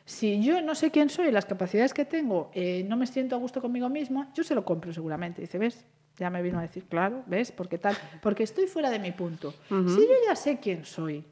Si 0.04 0.40
yo 0.42 0.62
no 0.62 0.74
sé 0.76 0.90
quién 0.90 1.08
soy, 1.10 1.32
las 1.32 1.46
capacidades 1.46 1.92
que 1.92 2.04
tengo, 2.04 2.50
eh, 2.54 2.84
no 2.88 2.96
me 2.96 3.06
siento 3.06 3.34
a 3.34 3.38
gusto 3.38 3.60
conmigo 3.60 3.88
misma, 3.88 4.30
yo 4.34 4.44
se 4.44 4.54
lo 4.54 4.64
compro 4.64 4.92
seguramente. 4.92 5.40
Dice, 5.42 5.58
¿ves? 5.58 5.84
Ya 6.18 6.30
me 6.30 6.42
vino 6.42 6.58
a 6.58 6.62
decir, 6.62 6.84
claro, 6.84 7.22
¿ves? 7.26 7.50
Porque 7.52 7.76
tal, 7.78 7.96
porque 8.22 8.44
estoy 8.44 8.66
fuera 8.68 8.88
de 8.90 8.98
mi 9.00 9.10
punto. 9.12 9.52
Si 9.68 10.00
yo 10.00 10.12
ya 10.28 10.36
sé 10.36 10.58
quién 10.60 10.84
soy, 10.84 11.24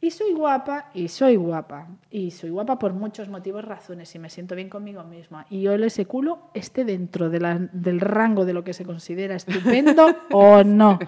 y 0.00 0.10
soy 0.12 0.32
guapa, 0.32 0.90
y 0.94 1.08
soy 1.08 1.36
guapa, 1.36 1.88
y 2.10 2.30
soy 2.30 2.48
guapa 2.50 2.78
por 2.78 2.94
muchos 2.94 3.28
motivos, 3.28 3.64
razones, 3.64 4.14
y 4.14 4.18
me 4.18 4.30
siento 4.30 4.54
bien 4.54 4.70
conmigo 4.70 5.02
misma, 5.04 5.44
y 5.50 5.60
yo 5.62 5.74
ese 5.74 6.06
culo 6.06 6.50
esté 6.54 6.84
dentro 6.86 7.28
de 7.28 7.40
la- 7.40 7.58
del 7.58 8.00
rango 8.00 8.46
de 8.46 8.54
lo 8.54 8.64
que 8.64 8.72
se 8.72 8.84
considera 8.86 9.34
estupendo 9.34 10.06
o 10.32 10.64
no. 10.64 10.98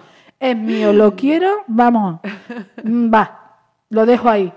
Es 0.43 0.57
mío, 0.57 0.91
lo 0.91 1.15
quiero, 1.15 1.63
vamos, 1.67 2.19
mm, 2.83 3.13
va, 3.13 3.57
lo 3.89 4.05
dejo 4.05 4.29
ahí. 4.29 4.51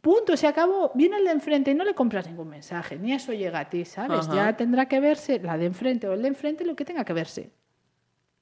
Punto, 0.00 0.36
se 0.36 0.46
acabó. 0.46 0.92
Viene 0.94 1.16
el 1.16 1.24
de 1.24 1.32
enfrente 1.32 1.72
y 1.72 1.74
no 1.74 1.84
le 1.84 1.94
compras 1.94 2.28
ningún 2.28 2.48
mensaje, 2.48 2.96
ni 2.96 3.12
eso 3.12 3.32
llega 3.32 3.58
a 3.58 3.68
ti, 3.68 3.84
¿sabes? 3.84 4.28
Ajá. 4.28 4.34
Ya 4.36 4.56
tendrá 4.56 4.86
que 4.86 5.00
verse 5.00 5.40
la 5.40 5.58
de 5.58 5.66
enfrente 5.66 6.08
o 6.08 6.12
el 6.12 6.22
de 6.22 6.28
enfrente 6.28 6.64
lo 6.64 6.76
que 6.76 6.84
tenga 6.84 7.04
que 7.04 7.12
verse 7.12 7.50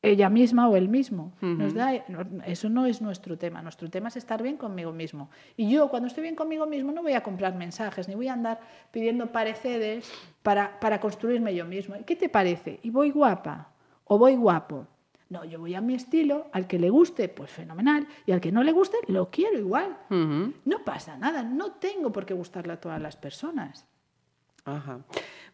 ella 0.04 0.28
misma 0.28 0.68
o 0.68 0.76
él 0.76 0.88
mismo. 0.88 1.32
Nos 1.40 1.72
da, 1.72 1.94
eso 2.46 2.68
no 2.68 2.84
es 2.84 3.00
nuestro 3.00 3.38
tema. 3.38 3.62
Nuestro 3.62 3.88
tema 3.88 4.08
es 4.08 4.16
estar 4.16 4.42
bien 4.42 4.58
conmigo 4.58 4.92
mismo. 4.92 5.30
Y 5.56 5.70
yo, 5.70 5.88
cuando 5.88 6.08
estoy 6.08 6.22
bien 6.22 6.36
conmigo 6.36 6.66
mismo, 6.66 6.92
no 6.92 7.02
voy 7.02 7.14
a 7.14 7.22
comprar 7.22 7.54
mensajes, 7.54 8.06
ni 8.06 8.14
voy 8.14 8.28
a 8.28 8.34
andar 8.34 8.60
pidiendo 8.90 9.32
pareceres 9.32 10.10
para, 10.42 10.78
para 10.78 11.00
construirme 11.00 11.54
yo 11.54 11.64
mismo. 11.64 11.96
¿Qué 12.04 12.16
te 12.16 12.28
parece? 12.28 12.80
¿Y 12.82 12.90
voy 12.90 13.10
guapa? 13.10 13.70
¿O 14.04 14.18
voy 14.18 14.36
guapo? 14.36 14.86
No, 15.30 15.44
yo 15.44 15.58
voy 15.58 15.74
a 15.74 15.80
mi 15.80 15.94
estilo, 15.94 16.48
al 16.52 16.66
que 16.66 16.78
le 16.78 16.90
guste, 16.90 17.28
pues 17.28 17.50
fenomenal, 17.50 18.06
y 18.26 18.32
al 18.32 18.40
que 18.40 18.52
no 18.52 18.62
le 18.62 18.72
guste, 18.72 18.98
lo 19.08 19.30
quiero 19.30 19.58
igual. 19.58 19.96
No 20.10 20.84
pasa 20.84 21.16
nada, 21.16 21.42
no 21.42 21.72
tengo 21.72 22.12
por 22.12 22.26
qué 22.26 22.34
gustarle 22.34 22.74
a 22.74 22.80
todas 22.80 23.00
las 23.00 23.16
personas. 23.16 23.86
Ajá. 24.64 25.00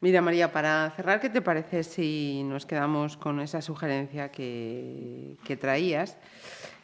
Mira, 0.00 0.22
María, 0.22 0.52
para 0.52 0.90
cerrar, 0.90 1.20
¿qué 1.20 1.28
te 1.28 1.42
parece 1.42 1.82
si 1.82 2.42
nos 2.44 2.64
quedamos 2.64 3.16
con 3.16 3.40
esa 3.40 3.60
sugerencia 3.60 4.30
que, 4.30 5.36
que 5.44 5.56
traías, 5.56 6.16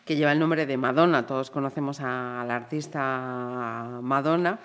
que 0.04 0.16
lleva 0.16 0.32
el 0.32 0.38
nombre 0.38 0.66
de 0.66 0.76
Madonna? 0.76 1.26
Todos 1.26 1.50
conocemos 1.50 2.00
a, 2.00 2.44
la 2.46 2.56
artista 2.56 4.00
Madonna. 4.02 4.58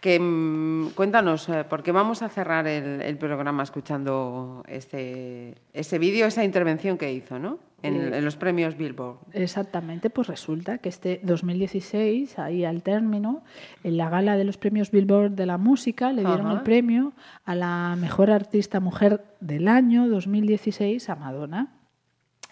Que, 0.00 0.18
mm, 0.18 0.90
cuéntanos, 0.90 1.48
eh, 1.48 1.64
porque 1.68 1.90
vamos 1.90 2.22
a 2.22 2.28
cerrar 2.28 2.66
el, 2.66 3.02
el 3.02 3.18
programa 3.18 3.62
escuchando 3.64 4.62
este, 4.68 5.54
ese 5.72 5.98
vídeo, 5.98 6.26
esa 6.26 6.44
intervención 6.44 6.96
que 6.96 7.12
hizo, 7.12 7.38
¿no? 7.38 7.67
En, 7.82 7.94
Eh, 7.94 8.18
en 8.18 8.24
los 8.24 8.34
premios 8.36 8.76
Billboard. 8.76 9.18
Exactamente, 9.32 10.10
pues 10.10 10.26
resulta 10.26 10.78
que 10.78 10.88
este 10.88 11.20
2016, 11.22 12.38
ahí 12.40 12.64
al 12.64 12.82
término, 12.82 13.44
en 13.84 13.96
la 13.96 14.08
gala 14.10 14.36
de 14.36 14.44
los 14.44 14.58
premios 14.58 14.90
Billboard 14.90 15.32
de 15.32 15.46
la 15.46 15.58
música, 15.58 16.12
le 16.12 16.22
dieron 16.22 16.46
Ajá. 16.46 16.56
el 16.58 16.62
premio 16.62 17.12
a 17.44 17.54
la 17.54 17.96
mejor 17.96 18.30
artista 18.32 18.80
mujer 18.80 19.22
del 19.40 19.68
año 19.68 20.08
2016 20.08 21.08
a 21.08 21.14
Madonna. 21.16 21.74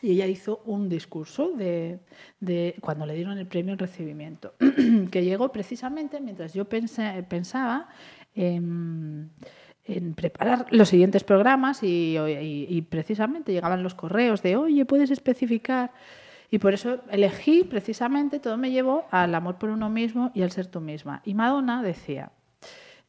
Y 0.03 0.11
ella 0.13 0.27
hizo 0.27 0.61
un 0.67 0.89
discurso 0.89 1.51
de, 1.57 1.99
de 2.39 2.77
cuando 2.81 3.07
le 3.07 3.15
dieron 3.15 3.37
el 3.39 3.47
premio 3.49 3.73
en 3.73 3.79
recibimiento, 3.81 4.53
que 5.11 5.25
llegó 5.25 5.51
precisamente 5.51 6.21
mientras 6.21 6.55
yo 6.55 6.69
pensé- 6.69 7.25
pensaba 7.27 7.89
en, 8.35 9.31
en 9.89 10.15
preparar 10.15 10.67
los 10.71 10.89
siguientes 10.89 11.25
programas 11.25 11.81
y, 11.83 12.87
precisamente 12.89 13.53
llegaban 13.53 13.83
los 13.83 13.95
correos 13.95 14.43
de, 14.43 14.57
oye, 14.57 14.85
puedes 14.85 15.11
especificar. 15.11 15.93
Y 16.51 16.59
por 16.59 16.75
eso 16.75 17.01
elegí 17.11 17.65
precisamente, 17.65 18.39
todo 18.39 18.57
me 18.57 18.71
llevó 18.71 19.07
al 19.11 19.35
amor 19.35 19.57
por 19.57 19.71
uno 19.71 19.91
mismo 19.91 20.31
y 20.35 20.43
al 20.43 20.51
ser 20.51 20.67
tú 20.67 20.81
misma. 20.81 21.23
Y 21.25 21.35
Madonna 21.35 21.83
decía, 21.83 22.31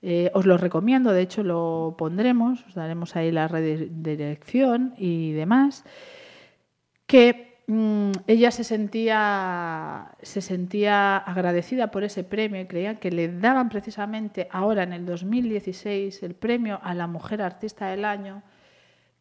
eh, 0.02 0.32
os 0.34 0.46
lo 0.46 0.58
recomiendo, 0.58 1.12
de 1.12 1.22
hecho 1.22 1.44
lo 1.44 1.96
pondremos, 1.98 2.64
os 2.66 2.76
daremos 2.76 3.16
ahí 3.16 3.32
la 3.32 3.48
redirección 3.48 4.94
y 4.98 5.34
demás, 5.34 5.84
que 7.06 7.47
mm, 7.68 8.12
ella 8.28 8.52
se 8.52 8.64
sentía, 8.64 10.12
se 10.22 10.42
sentía 10.42 11.18
agradecida 11.18 11.92
por 11.92 12.04
ese 12.04 12.24
premio 12.24 12.62
y 12.62 12.66
creía 12.66 13.00
que 13.00 13.12
le 13.12 13.28
daban 13.28 13.70
precisamente 13.70 14.48
ahora 14.52 14.84
en 14.84 14.94
el 14.94 15.06
2016 15.06 16.24
el 16.24 16.34
premio 16.34 16.80
a 16.84 16.94
la 16.94 17.08
mujer 17.08 17.42
artista 17.42 17.88
del 17.88 18.06
año, 18.06 18.42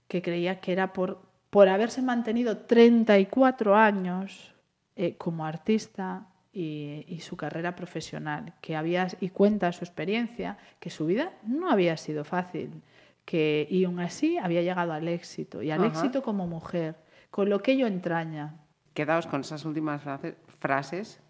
que 0.08 0.22
creía 0.22 0.60
que 0.60 0.72
era 0.72 0.92
por, 0.92 1.20
por 1.50 1.68
haberse 1.68 2.02
mantenido 2.02 2.58
34 2.58 3.76
años 3.76 4.54
eh, 4.96 5.16
como 5.16 5.44
artista 5.44 6.26
y, 6.52 7.04
y 7.08 7.20
su 7.20 7.36
carrera 7.36 7.74
profesional, 7.76 8.54
que 8.62 8.76
había, 8.76 9.08
y 9.20 9.28
cuenta 9.28 9.72
su 9.72 9.84
experiencia, 9.84 10.56
que 10.80 10.88
su 10.88 11.04
vida 11.04 11.32
no 11.44 11.70
había 11.70 11.96
sido 11.98 12.24
fácil, 12.24 12.82
que, 13.26 13.66
y 13.68 13.84
aún 13.84 14.00
así 14.00 14.38
había 14.38 14.62
llegado 14.62 14.92
al 14.94 15.06
éxito, 15.08 15.62
y 15.62 15.70
al 15.70 15.80
Ajá. 15.80 15.88
éxito 15.88 16.22
como 16.22 16.46
mujer, 16.46 16.94
con 17.36 17.50
lo 17.50 17.60
que 17.60 17.72
ello 17.72 17.86
entraña. 17.86 18.54
Quedaos 18.94 19.26
con 19.26 19.42
esas 19.42 19.66
últimas 19.66 20.00
frase- 20.02 20.36
frases, 20.58 21.20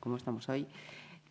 como 0.00 0.16
estamos 0.18 0.46
hoy, 0.50 0.66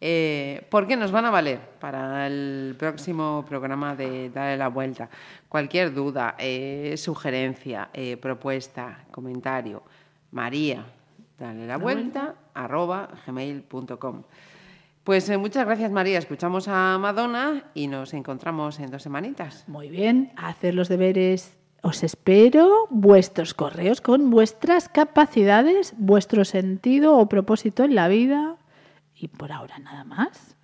eh, 0.01 0.65
porque 0.71 0.97
nos 0.97 1.11
van 1.11 1.25
a 1.25 1.29
valer 1.29 1.59
para 1.79 2.25
el 2.25 2.75
próximo 2.79 3.45
programa 3.47 3.95
de 3.95 4.31
Dale 4.31 4.57
la 4.57 4.69
Vuelta. 4.69 5.09
Cualquier 5.47 5.93
duda, 5.93 6.33
eh, 6.39 6.95
sugerencia, 6.97 7.89
eh, 7.93 8.17
propuesta, 8.17 9.05
comentario, 9.11 9.83
María, 10.31 10.83
dale 11.38 11.67
la 11.67 11.77
vuelta, 11.77 12.33
arroba 12.55 13.07
gmail.com. 13.27 14.23
Pues 15.03 15.29
eh, 15.29 15.38
muchas 15.38 15.67
gracias 15.67 15.91
María, 15.91 16.17
escuchamos 16.17 16.67
a 16.67 16.97
Madonna 16.97 17.65
y 17.75 17.85
nos 17.88 18.15
encontramos 18.15 18.79
en 18.79 18.89
dos 18.89 19.03
semanitas. 19.03 19.69
Muy 19.69 19.89
bien, 19.89 20.31
a 20.35 20.47
hacer 20.47 20.73
los 20.73 20.89
deberes. 20.89 21.59
Os 21.85 22.01
espero 22.01 22.87
vuestros 22.89 23.53
correos 23.53 24.01
con 24.01 24.31
vuestras 24.31 24.89
capacidades, 24.89 25.93
vuestro 25.99 26.43
sentido 26.43 27.15
o 27.19 27.29
propósito 27.29 27.83
en 27.83 27.93
la 27.93 28.07
vida. 28.07 28.57
Y 29.13 29.27
por 29.27 29.51
ahora 29.51 29.77
nada 29.77 30.03
más. 30.03 30.55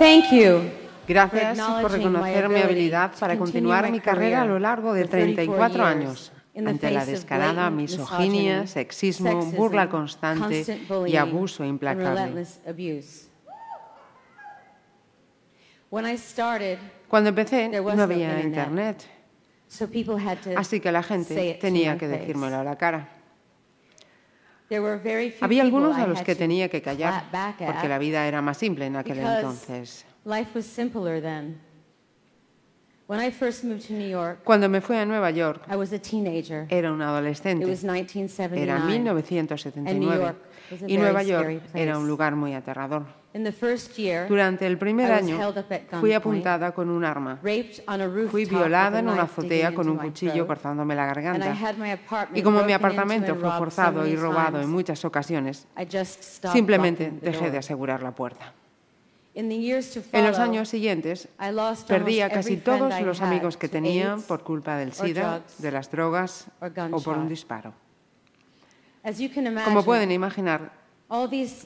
Thank 0.00 0.32
you. 0.32 0.62
Gracias 1.06 1.60
por 1.82 1.92
reconocer 1.92 2.48
mi 2.48 2.60
habilidad 2.60 3.12
para 3.20 3.36
continuar 3.36 3.90
mi 3.92 4.00
carrera 4.00 4.42
a 4.42 4.46
lo 4.46 4.58
largo 4.58 4.94
de 4.94 5.02
for 5.02 5.10
34 5.10 5.44
34 5.44 5.76
years 5.76 5.96
años 5.96 6.32
ante 6.56 6.90
la 6.90 7.04
descarada 7.04 7.68
misoginia, 7.68 8.66
sexismo, 8.66 9.42
sexism, 9.42 9.56
burla 9.56 9.90
constante 9.90 10.64
constant 10.64 11.06
y 11.06 11.16
abuso 11.16 11.66
implacable. 11.66 12.46
Cuando 17.06 17.28
empecé 17.28 17.68
no 17.68 18.02
había 18.02 18.40
internet. 18.40 18.46
internet, 18.46 19.04
so 19.68 19.86
people 19.86 20.16
had 20.16 20.38
to 20.38 20.58
así 20.58 20.80
que 20.80 20.90
la 20.90 21.02
gente 21.02 21.58
tenía 21.60 21.98
que 21.98 22.08
decírmelo 22.08 22.56
a 22.56 22.64
la 22.64 22.76
cara. 22.76 23.19
Había 25.40 25.62
algunos 25.62 25.96
a 25.96 26.06
los 26.06 26.22
que 26.22 26.34
tenía 26.36 26.68
que 26.68 26.80
callar 26.80 27.24
porque 27.66 27.88
la 27.88 27.98
vida 27.98 28.26
era 28.26 28.40
más 28.40 28.56
simple 28.56 28.86
en 28.86 28.96
aquel 28.96 29.18
entonces. 29.18 30.06
Cuando 34.44 34.68
me 34.68 34.80
fui 34.80 34.96
a 34.96 35.04
Nueva 35.04 35.30
York, 35.30 35.62
era 36.68 36.92
un 36.92 37.02
adolescente. 37.02 37.66
Era 38.52 38.78
1979 38.78 40.34
y 40.86 40.96
Nueva 40.96 41.22
York 41.24 41.62
era 41.74 41.98
un 41.98 42.06
lugar 42.06 42.36
muy 42.36 42.54
aterrador. 42.54 43.04
Durante 44.28 44.66
el 44.66 44.76
primer 44.78 45.10
año 45.12 45.38
fui 46.00 46.12
apuntada 46.12 46.72
con 46.72 46.88
un 46.88 47.04
arma. 47.04 47.38
Fui 48.28 48.44
violada 48.44 48.98
en 49.00 49.08
una 49.08 49.22
azotea 49.22 49.72
con 49.74 49.88
un 49.88 49.96
cuchillo 49.96 50.46
cortándome 50.46 50.94
la 50.94 51.06
garganta. 51.06 51.56
Y 52.34 52.42
como 52.42 52.62
mi 52.62 52.72
apartamento 52.72 53.34
fue 53.34 53.50
forzado 53.58 54.06
y 54.06 54.14
robado 54.16 54.60
en 54.60 54.70
muchas 54.70 55.04
ocasiones, 55.04 55.66
simplemente 56.52 57.12
dejé 57.20 57.50
de 57.50 57.58
asegurar 57.58 58.02
la 58.02 58.12
puerta. 58.12 58.52
En 59.34 60.26
los 60.26 60.38
años 60.38 60.68
siguientes, 60.68 61.28
perdí 61.86 62.18
casi 62.32 62.56
todos 62.56 63.00
los 63.00 63.20
amigos 63.20 63.56
que 63.56 63.68
tenía 63.68 64.16
por 64.26 64.42
culpa 64.42 64.76
del 64.76 64.92
SIDA, 64.92 65.42
de 65.58 65.70
las 65.70 65.90
drogas 65.90 66.46
o 66.90 67.00
por 67.00 67.16
un 67.16 67.28
disparo. 67.28 67.72
Como 69.64 69.84
pueden 69.84 70.10
imaginar, 70.10 70.72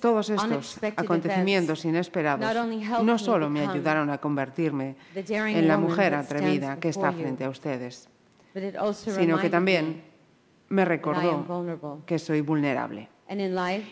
todos 0.01 0.31
estos 0.31 0.79
acontecimientos 0.97 1.85
inesperados 1.85 2.55
no 3.03 3.19
solo 3.19 3.51
me 3.51 3.67
ayudaron 3.67 4.11
a 4.11 4.19
convertirme 4.19 4.97
en 5.15 5.69
la 5.69 5.79
mujer 5.79 6.15
atrevida 6.15 6.79
que 6.79 6.91
está 6.91 7.13
frente 7.13 7.45
a 7.45 7.51
ustedes, 7.51 8.09
sino 8.95 9.39
que 9.39 9.51
también 9.51 10.05
me 10.69 10.85
recordó 10.85 12.03
que 12.07 12.19
soy 12.19 12.41
vulnerable 12.41 13.09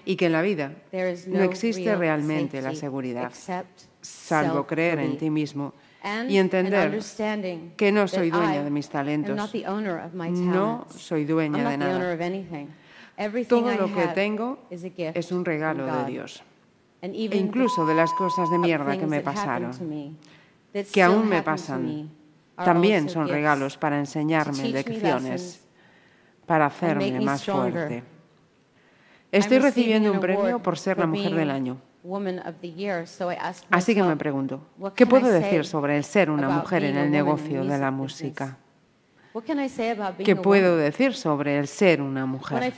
y 0.05 0.17
que 0.17 0.27
en 0.27 0.33
la 0.33 0.43
vida 0.43 0.73
no 1.29 1.43
existe 1.43 1.97
realmente 1.97 2.61
la 2.61 2.75
seguridad, 2.75 3.33
salvo 4.01 4.67
creer 4.67 4.99
en 4.99 5.17
ti 5.17 5.31
mismo 5.31 5.73
y 6.29 6.37
entender 6.37 6.99
que 7.77 7.93
no 7.93 8.09
soy 8.09 8.31
dueña 8.31 8.63
de 8.63 8.71
mis 8.71 8.89
talentos, 8.89 9.37
no 10.33 10.87
soy 10.91 11.25
dueña 11.25 11.71
de 11.71 11.79
nada. 11.79 12.19
Todo 13.49 13.75
lo 13.75 13.95
que 13.95 14.09
tengo 14.09 14.59
es 14.71 15.33
un 15.33 15.45
regalo 15.45 15.87
de 15.87 16.11
Dios, 16.11 16.43
e 17.01 17.37
incluso 17.37 17.87
de 17.87 17.95
las 17.95 18.13
cosas 18.13 18.51
de 18.51 18.59
mierda 18.59 18.99
que 18.99 19.07
me 19.07 19.21
pasaron, 19.21 19.73
que 20.93 21.03
aún 21.03 21.29
me 21.29 21.43
pasan, 21.43 22.11
también 22.57 23.09
son 23.09 23.29
regalos 23.29 23.79
para 23.79 23.99
enseñarme 23.99 24.69
lecciones, 24.69 25.65
para 26.47 26.67
hacerme 26.67 27.21
más 27.21 27.45
fuerte. 27.45 28.12
Estoy 29.33 29.59
recibiendo 29.59 30.13
un 30.13 30.21
premio 30.21 30.59
por 30.63 30.79
ser 30.79 30.99
la 30.99 31.07
mujer 31.07 31.35
del 31.35 31.51
año. 31.51 31.79
Así 33.71 33.95
que 33.95 34.03
me 34.03 34.17
pregunto, 34.17 34.61
¿qué 34.95 35.07
puedo 35.07 35.29
decir 35.29 35.65
sobre 35.65 35.97
el 35.97 36.05
ser 36.05 36.31
una 36.31 36.49
mujer 36.49 36.85
en 36.85 36.97
el 36.97 37.11
negocio 37.11 37.65
de 37.65 37.79
la 37.79 37.91
música? 37.91 38.59
¿Qué 40.23 40.37
puedo 40.37 40.77
decir 40.77 41.15
sobre 41.15 41.59
el 41.59 41.67
ser 41.67 42.03
una 42.03 42.27
mujer? 42.27 42.75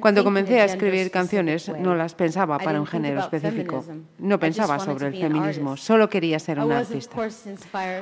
Cuando 0.00 0.24
comencé 0.24 0.60
a 0.60 0.64
escribir 0.64 1.12
canciones 1.12 1.68
no 1.68 1.94
las 1.94 2.14
pensaba 2.14 2.58
para 2.58 2.80
un 2.80 2.86
género 2.86 3.20
específico. 3.20 3.84
No 4.18 4.40
pensaba 4.40 4.80
sobre 4.80 5.06
el 5.06 5.16
feminismo, 5.16 5.76
solo 5.76 6.08
quería 6.08 6.40
ser 6.40 6.58
una 6.58 6.80
artista. 6.80 7.16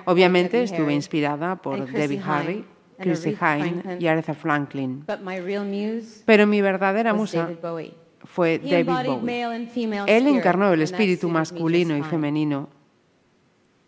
Obviamente 0.06 0.62
estuve 0.62 0.94
inspirada 0.94 1.56
por 1.56 1.87
Debbie 1.87 2.22
Harry 2.24 2.64
Chrissy 2.98 3.37
Hine 3.40 3.98
y 3.98 4.06
Aretha 4.06 4.35
Franklin. 4.35 5.04
Pero 6.24 6.46
mi 6.46 6.61
verdadera 6.61 7.14
musa 7.14 7.50
fue 8.24 8.59
David 8.59 9.20
Bowie. 9.20 10.02
Él 10.06 10.26
encarnó 10.26 10.72
el 10.72 10.82
espíritu 10.82 11.28
masculino 11.28 11.96
y 11.96 12.02
femenino 12.02 12.68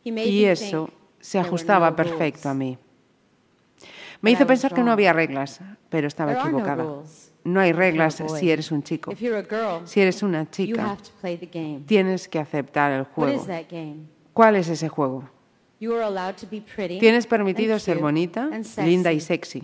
y 0.04 0.44
eso 0.44 0.90
se 1.20 1.38
ajustaba 1.38 1.94
perfecto 1.94 2.48
a 2.48 2.54
mí. 2.54 2.78
Me 4.20 4.32
hizo 4.32 4.46
pensar 4.46 4.74
que 4.74 4.82
no 4.82 4.92
había 4.92 5.12
reglas, 5.12 5.60
pero 5.88 6.08
estaba 6.08 6.34
equivocada. 6.34 6.84
No 7.44 7.60
hay 7.60 7.72
reglas 7.72 8.22
si 8.38 8.50
eres 8.50 8.72
un 8.72 8.82
chico. 8.82 9.12
Si 9.84 10.00
eres 10.00 10.22
una 10.22 10.50
chica, 10.50 10.96
tienes 11.86 12.28
que 12.28 12.38
aceptar 12.38 12.92
el 12.92 13.04
juego. 13.04 13.46
¿Cuál 14.32 14.56
es 14.56 14.68
ese 14.68 14.88
juego? 14.88 15.24
Tienes 17.00 17.26
permitido 17.26 17.78
ser 17.78 17.98
bonita, 17.98 18.50
linda 18.78 19.12
y 19.12 19.20
sexy. 19.20 19.62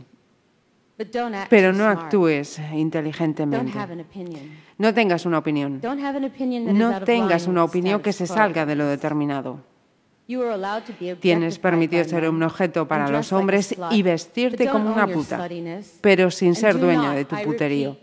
Pero 1.50 1.72
no 1.72 1.86
actúes 1.86 2.60
inteligentemente. 2.72 3.72
No 4.78 4.94
tengas 4.94 5.26
una 5.26 5.38
opinión. 5.38 5.80
No 5.82 7.00
tengas 7.00 7.46
una 7.46 7.64
opinión 7.64 8.00
que 8.00 8.12
se 8.12 8.26
salga 8.26 8.64
de 8.64 8.76
lo 8.76 8.86
determinado. 8.86 9.60
Tienes 11.20 11.58
permitido 11.58 12.04
ser 12.04 12.28
un 12.30 12.42
objeto 12.42 12.88
para 12.88 13.10
los 13.10 13.32
hombres 13.32 13.76
y 13.90 14.02
vestirte 14.02 14.68
como 14.68 14.90
una 14.90 15.06
puta, 15.06 15.48
pero 16.00 16.30
sin 16.30 16.54
ser 16.54 16.78
dueña 16.78 17.12
de 17.12 17.24
tu 17.26 17.36
puterío. 17.42 17.98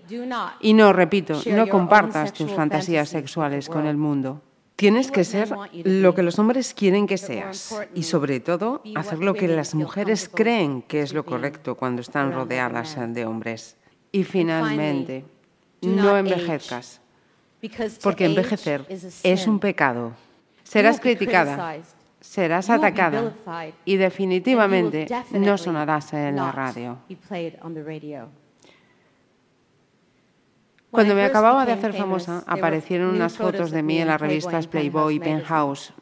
Y 0.60 0.74
no, 0.74 0.94
repito, 0.94 1.42
no 1.48 1.68
compartas 1.68 2.34
tus 2.34 2.52
fantasías 2.52 3.10
sexuales 3.10 3.70
con 3.70 3.88
el 3.88 3.98
mundo. 3.98 4.42
Tienes 4.82 5.12
que 5.12 5.24
ser 5.24 5.48
lo 5.84 6.16
que 6.16 6.24
los 6.24 6.40
hombres 6.40 6.74
quieren 6.74 7.06
que 7.06 7.20
seas 7.20 7.72
y 7.94 8.02
sobre 8.02 8.40
todo 8.40 8.82
hacer 8.96 9.20
lo 9.20 9.36
que 9.36 9.48
las 9.48 9.76
mujeres 9.76 10.28
creen 10.28 10.82
que 10.82 11.04
es 11.04 11.14
lo 11.14 11.24
correcto 11.24 11.78
cuando 11.78 12.02
están 12.02 12.34
rodeadas 12.34 12.98
de 13.14 13.28
hombres. 13.28 13.78
Y 14.12 14.24
finalmente, 14.24 15.24
no 15.84 16.18
envejezcas, 16.18 17.00
porque 18.02 18.26
envejecer 18.26 18.84
es 19.22 19.46
un 19.46 19.60
pecado. 19.60 20.14
Serás 20.64 21.00
criticada, 21.00 21.78
serás 22.20 22.72
atacada 22.72 23.34
y 23.86 23.98
definitivamente 23.98 25.06
no 25.30 25.60
sonarás 25.60 26.12
en 26.14 26.38
la 26.38 26.52
radio. 26.52 26.98
Cuando 30.92 31.16
me 31.16 31.24
acababa 31.24 31.66
de 31.66 31.72
hacer 31.72 31.94
famosa, 31.94 32.44
aparecieron 32.46 33.16
unas 33.16 33.38
fotos 33.38 33.72
de 33.72 33.82
mí 33.82 34.00
en 34.00 34.08
las 34.08 34.20
revistas 34.20 34.68
Playboy 34.68 35.16
y 35.16 35.20
Penthouse, 35.20 35.94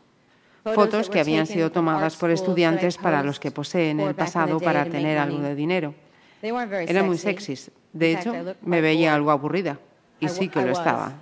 fotos 0.74 1.10
que 1.10 1.20
habían 1.20 1.46
sido 1.46 1.72
tomadas 1.72 2.16
por 2.18 2.32
estudiantes 2.32 2.98
para 2.98 3.24
los 3.24 3.40
que 3.40 3.52
poseen 3.52 4.00
el 4.00 4.16
pasado 4.16 4.60
para 4.60 4.86
tener 4.86 5.18
algo 5.18 5.40
de 5.40 5.56
dinero. 5.56 5.94
Eran 6.42 7.06
muy 7.06 7.18
sexys. 7.18 7.72
De 7.94 8.14
hecho, 8.14 8.34
me 8.62 8.82
veía 8.82 9.14
algo 9.14 9.32
aburrida. 9.32 9.80
Y 10.20 10.28
sí 10.28 10.50
que 10.50 10.62
lo 10.62 10.72
estaba. 10.72 11.14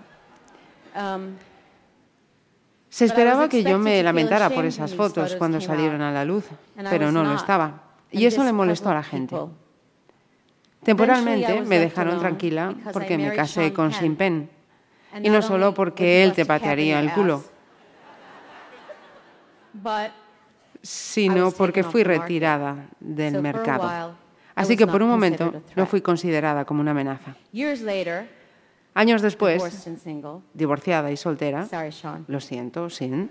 Se 2.90 3.06
esperaba 3.06 3.50
que 3.50 3.64
yo 3.64 3.78
me 3.78 4.02
lamentara 4.02 4.50
por 4.50 4.66
esas 4.66 4.96
fotos 4.96 5.36
cuando 5.36 5.60
salieron 5.62 6.02
a 6.02 6.12
la 6.12 6.26
luz, 6.26 6.46
pero 6.90 7.12
no 7.12 7.24
lo 7.24 7.36
estaba. 7.36 7.84
Y 8.12 8.26
eso 8.26 8.44
le 8.44 8.54
molestó 8.54 8.90
a 8.90 8.96
la 8.96 9.04
gente. 9.04 9.36
Temporalmente 10.88 11.64
me 11.64 11.80
dejaron 11.80 12.18
tranquila 12.18 12.74
porque 12.94 13.18
me 13.18 13.34
casé 13.34 13.74
con 13.74 13.92
Sean 13.92 14.16
Penn. 14.16 14.50
Y 15.22 15.30
no 15.30 15.42
solo 15.42 15.74
porque 15.74 16.24
él 16.24 16.32
te 16.32 16.46
patearía 16.46 17.02
el 17.02 17.12
culo, 17.12 17.44
sino 20.82 21.52
porque 21.52 21.84
fui 21.84 22.06
retirada 22.06 22.88
del 23.02 23.42
mercado. 23.42 24.16
Así 24.56 24.78
que 24.78 24.88
por 24.88 25.04
un 25.04 25.10
momento 25.10 25.62
no 25.76 25.86
fui 25.88 26.00
considerada 26.00 26.64
como 26.64 26.80
una 26.80 26.92
amenaza. 26.92 27.36
Años 28.94 29.22
después, 29.22 29.90
divorciada 30.54 31.12
y 31.12 31.18
soltera, 31.18 31.68
lo 32.28 32.40
siento, 32.40 32.90
sin 32.90 33.30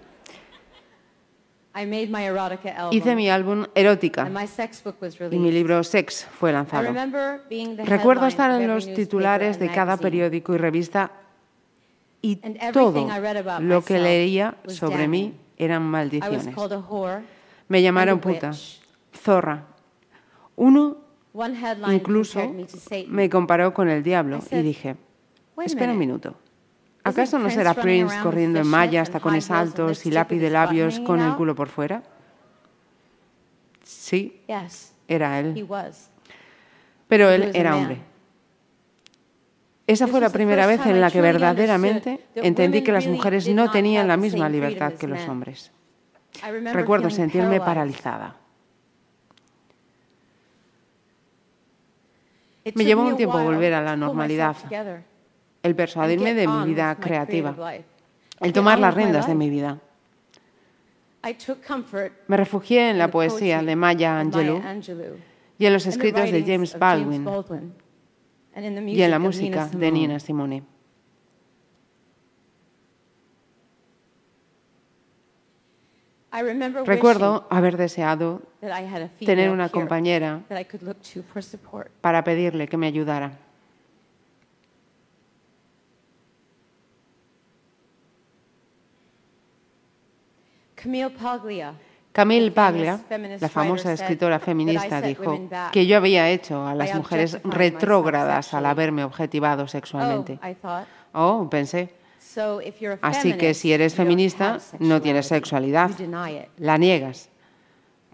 Hice 2.91 3.15
mi 3.15 3.29
álbum 3.29 3.67
Erótica 3.75 4.31
y 5.31 5.39
mi 5.39 5.53
libro 5.53 5.85
Sex 5.85 6.25
fue 6.25 6.53
lanzado. 6.53 6.95
Recuerdo 7.85 8.27
estar 8.27 8.51
en 8.61 8.69
los 8.69 8.93
titulares 8.95 9.59
de 9.59 9.71
cada 9.71 9.97
periódico 9.97 10.55
y 10.55 10.59
revista 10.59 11.11
y 12.23 12.37
todo 12.73 13.07
lo 13.61 13.85
que 13.85 13.99
leía 13.99 14.57
sobre 14.69 15.07
mí 15.07 15.35
eran 15.59 15.83
maldiciones. 15.83 16.55
Me 17.69 17.83
llamaron 17.83 18.21
puta, 18.21 18.53
zorra. 19.13 19.67
Uno 20.57 20.97
incluso 21.93 22.55
me 23.09 23.29
comparó 23.29 23.75
con 23.75 23.91
el 23.91 24.03
diablo 24.03 24.41
y 24.51 24.63
dije, 24.63 24.97
espera 25.63 25.93
un 25.93 25.99
minuto. 25.99 26.35
¿Acaso 27.07 27.39
no 27.39 27.49
será 27.51 27.73
Prince 27.73 28.19
corriendo 28.21 28.59
en 28.59 28.67
malla, 28.67 29.01
hasta 29.01 29.21
con 29.21 29.39
altos 29.51 30.07
y 30.07 30.11
lápiz 30.11 30.41
de 30.41 30.51
labios 30.51 30.99
con 30.99 31.21
el 31.21 31.37
culo 31.37 31.55
por 31.55 31.69
fuera? 31.69 32.03
Sí, 33.85 34.43
era 35.07 35.39
él. 35.39 35.69
Pero 37.07 37.31
él 37.31 37.53
era 37.55 37.77
hombre. 37.77 38.01
Esa 39.87 40.09
fue 40.09 40.21
la 40.21 40.31
primera 40.31 40.67
vez 40.67 40.85
en 40.85 41.01
la 41.01 41.09
que 41.13 41.21
verdaderamente 41.21 42.27
entendí 42.35 42.83
que 42.83 42.91
las 42.91 43.07
mujeres 43.07 43.49
no 43.51 43.71
tenían 43.71 44.09
la 44.09 44.17
misma 44.17 44.49
libertad 44.49 44.95
que 44.95 45.07
los 45.07 45.29
hombres. 45.29 45.71
Recuerdo 46.73 47.09
sentirme 47.09 47.61
paralizada. 47.61 48.35
Me 52.75 52.85
llevó 52.85 53.03
un 53.03 53.17
tiempo 53.17 53.39
volver 53.39 53.75
a 53.75 53.81
la 53.81 53.97
normalidad 53.97 54.57
el 55.67 55.75
persuadirme 55.75 56.35
de 56.35 56.47
mi 56.47 56.65
vida 56.65 56.95
creativa, 56.97 57.55
el 58.41 58.53
tomar 58.53 58.79
las 58.79 58.95
riendas 58.95 59.27
de 59.27 59.35
mi 59.35 59.51
vida. 59.51 59.79
Me 62.29 62.37
refugié 62.37 62.91
en 62.91 62.99
la 62.99 63.09
poesía 63.09 63.63
de 63.63 63.77
Maya 63.77 64.21
Angelou 64.21 64.63
y 65.59 65.67
en 65.67 65.73
los 65.73 65.87
escritos 65.87 66.31
de 66.31 66.43
James 66.43 66.79
Baldwin 66.79 67.27
y 68.87 69.03
en 69.03 69.11
la 69.11 69.19
música 69.19 69.67
de 69.67 69.91
Nina 69.91 70.21
Simone. 70.21 70.63
Recuerdo 76.85 77.47
haber 77.49 77.77
deseado 77.77 78.43
tener 79.25 79.51
una 79.51 79.71
compañera 79.71 80.43
para 82.03 82.25
pedirle 82.25 82.69
que 82.69 82.77
me 82.77 82.87
ayudara. 82.87 83.46
Camille 90.77 91.11
Paglia, 91.11 91.75
Camille 92.13 92.51
Paglia, 92.51 93.01
la 93.41 93.49
famosa 93.49 93.93
escritora 93.93 94.39
feminista, 94.39 95.01
dijo 95.03 95.49
que 95.73 95.87
yo 95.87 95.97
había 95.97 96.31
hecho 96.31 96.65
a 96.67 96.75
las 96.75 96.95
mujeres 96.95 97.39
retrógradas 97.45 98.55
al 98.55 98.67
haberme 98.67 99.05
objetivado 99.05 99.65
Oh, 99.65 99.69
sexualmente. 99.69 100.39
Thought. 100.63 100.87
Oh, 101.13 101.49
pensé. 101.51 101.95
Así 103.03 103.33
que 103.35 103.55
si 103.55 103.73
eres 103.73 103.95
feminista, 103.95 104.59
no 104.79 105.01
tienes 105.01 105.27
sexualidad. 105.27 105.91
La 106.59 106.79
niegas. 106.79 107.31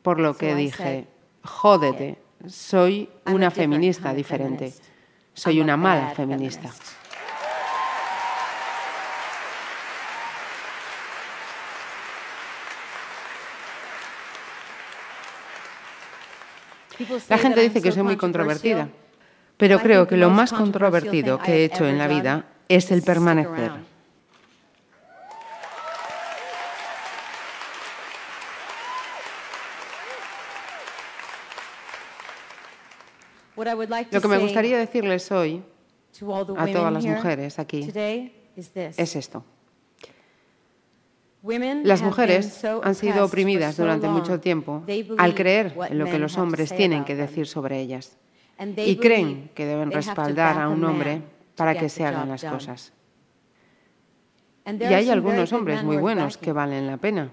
Por 0.03 0.19
lo 0.19 0.37
que 0.37 0.55
dije, 0.55 1.07
jódete, 1.45 2.19
soy 2.47 3.09
una 3.27 3.51
feminista 3.51 4.13
diferente. 4.15 4.73
Soy 5.35 5.61
una 5.61 5.77
mala 5.77 6.11
feminista. 6.11 6.71
La 17.29 17.39
gente 17.39 17.61
dice 17.61 17.81
que 17.83 17.91
so 17.91 17.97
soy 17.97 18.03
muy 18.03 18.17
controvertida, 18.17 18.89
pero 19.57 19.79
creo 19.79 20.07
que 20.07 20.17
lo 20.17 20.31
más 20.31 20.53
controvertido 20.53 21.39
que 21.39 21.53
he 21.53 21.65
hecho 21.65 21.87
en 21.87 21.99
la 21.99 22.09
vida 22.09 22.47
es 22.69 22.91
el 22.91 23.03
permanecer. 23.03 23.73
Lo 34.11 34.21
que 34.21 34.29
me 34.29 34.39
gustaría 34.39 34.79
decirles 34.79 35.31
hoy 35.31 35.63
a 36.57 36.67
todas 36.67 36.93
las 36.93 37.05
mujeres 37.05 37.59
aquí 37.59 37.93
es 38.57 39.17
esto. 39.17 39.45
Las 41.43 42.03
mujeres 42.03 42.65
han 42.65 42.95
sido 42.95 43.25
oprimidas 43.25 43.77
durante 43.77 44.09
mucho 44.09 44.39
tiempo 44.39 44.85
al 45.19 45.35
creer 45.35 45.75
en 45.91 45.99
lo 45.99 46.07
que 46.07 46.19
los 46.19 46.39
hombres 46.39 46.75
tienen 46.75 47.05
que 47.05 47.17
decir 47.17 47.47
sobre 47.47 47.81
ellas 47.81 48.17
y 48.77 48.97
creen 48.97 49.51
que 49.55 49.67
deben 49.67 49.91
respaldar 49.91 50.61
a 50.61 50.69
un 50.69 50.85
hombre 50.85 51.23
para 51.57 51.75
que 51.75 51.89
se 51.89 52.05
hagan 52.07 52.29
las 52.29 52.45
cosas. 52.45 52.93
Y 54.67 54.85
hay 54.85 55.11
algunos 55.11 55.53
hombres 55.53 55.83
muy 55.83 55.97
buenos 55.97 56.37
que 56.37 56.53
valen 56.53 56.87
la 56.87 56.97
pena, 56.97 57.31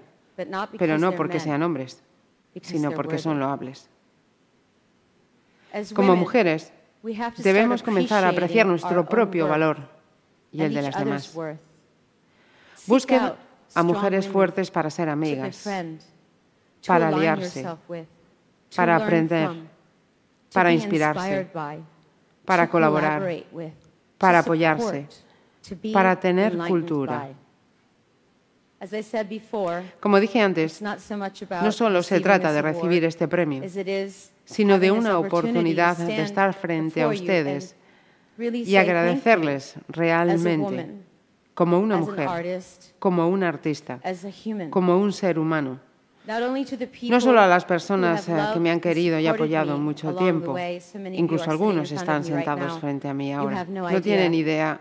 pero 0.76 0.98
no 0.98 1.12
porque 1.12 1.38
sean 1.38 1.62
hombres, 1.62 2.02
sino 2.62 2.90
porque 2.90 3.18
son 3.18 3.38
loables. 3.38 3.88
Como 5.94 6.16
mujeres, 6.16 6.72
debemos 7.38 7.84
comenzar 7.84 8.24
a 8.24 8.30
apreciar 8.30 8.66
nuestro 8.66 9.06
propio 9.06 9.46
valor 9.46 9.78
y 10.50 10.62
el 10.62 10.74
de 10.74 10.82
las 10.82 10.98
demás. 10.98 11.38
Busquen 12.86 13.20
a 13.74 13.82
mujeres 13.82 14.26
fuertes 14.28 14.70
para 14.70 14.90
ser 14.90 15.08
amigas, 15.08 15.64
para 16.86 17.08
aliarse, 17.08 17.66
para 18.74 18.96
aprender, 18.96 19.50
para 20.52 20.72
inspirarse, 20.72 21.48
para 22.44 22.68
colaborar, 22.68 23.22
para 24.18 24.40
apoyarse, 24.40 25.06
para 25.92 26.18
tener 26.18 26.56
cultura. 26.56 27.28
Como 30.00 30.18
dije 30.20 30.40
antes, 30.40 30.80
no 30.80 31.72
solo 31.72 32.02
se 32.02 32.20
trata 32.20 32.50
de 32.52 32.62
recibir 32.62 33.04
este 33.04 33.28
premio, 33.28 33.62
sino 34.44 34.78
de 34.78 34.90
una 34.90 35.18
oportunidad 35.18 35.96
de 35.98 36.22
estar 36.22 36.54
frente 36.54 37.02
a 37.02 37.08
ustedes 37.08 37.76
y 38.38 38.76
agradecerles 38.76 39.74
realmente 39.88 41.09
como 41.60 41.78
una 41.78 41.98
mujer, 41.98 42.26
como 42.98 43.28
un 43.28 43.42
artista, 43.42 44.00
como 44.70 44.96
un 44.96 45.12
ser 45.12 45.38
humano. 45.38 45.78
No 46.26 47.20
solo 47.20 47.38
a 47.38 47.46
las 47.46 47.66
personas 47.66 48.26
eh, 48.30 48.34
que 48.54 48.58
me 48.58 48.70
han 48.70 48.80
querido 48.80 49.18
y 49.18 49.26
apoyado 49.26 49.76
mucho 49.76 50.14
tiempo, 50.14 50.56
incluso 51.12 51.50
algunos 51.50 51.92
están 51.92 52.24
sentados 52.24 52.80
frente 52.80 53.08
a 53.08 53.12
mí 53.12 53.34
ahora. 53.34 53.66
no 53.66 54.00
tienen 54.00 54.32
idea, 54.32 54.80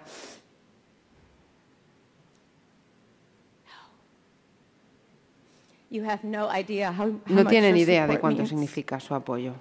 no 7.25 7.45
tienen 7.45 7.75
idea 7.75 8.07
de 8.07 8.19
cuánto 8.21 8.45
significa 8.45 9.01
su 9.01 9.13
apoyo. 9.13 9.53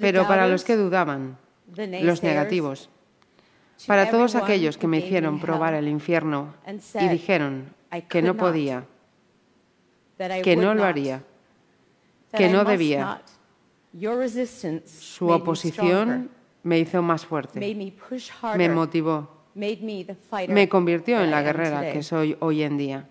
Pero 0.00 0.26
para 0.26 0.48
los 0.48 0.64
que 0.64 0.76
dudaban, 0.76 1.36
los 1.76 2.22
negativos, 2.22 2.88
para 3.86 4.10
todos 4.10 4.34
aquellos 4.34 4.78
que 4.78 4.86
me 4.86 4.98
hicieron 4.98 5.40
probar 5.40 5.74
el 5.74 5.88
infierno 5.88 6.54
y 6.98 7.08
dijeron 7.08 7.74
que 8.08 8.22
no 8.22 8.36
podía, 8.36 8.84
que 10.42 10.56
no 10.56 10.74
lo 10.74 10.84
haría, 10.84 11.22
que 12.32 12.48
no 12.48 12.64
debía. 12.64 13.22
su 14.86 15.28
oposición 15.28 16.30
me 16.62 16.78
hizo 16.78 17.02
más 17.02 17.26
fuerte, 17.26 17.60
me 18.56 18.68
motivó, 18.70 19.44
me 19.54 20.68
convirtió 20.68 21.20
en 21.20 21.30
la 21.30 21.42
guerrera 21.42 21.92
que 21.92 22.02
soy 22.02 22.36
hoy 22.40 22.62
en 22.62 22.78
día, 22.78 23.08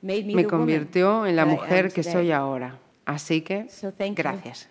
me 0.00 0.46
convirtió 0.46 1.26
en 1.26 1.34
la 1.34 1.44
mujer 1.44 1.92
que 1.92 2.04
soy 2.04 2.30
ahora. 2.30 2.78
Así 3.04 3.40
que, 3.40 3.66
gracias. 4.14 4.69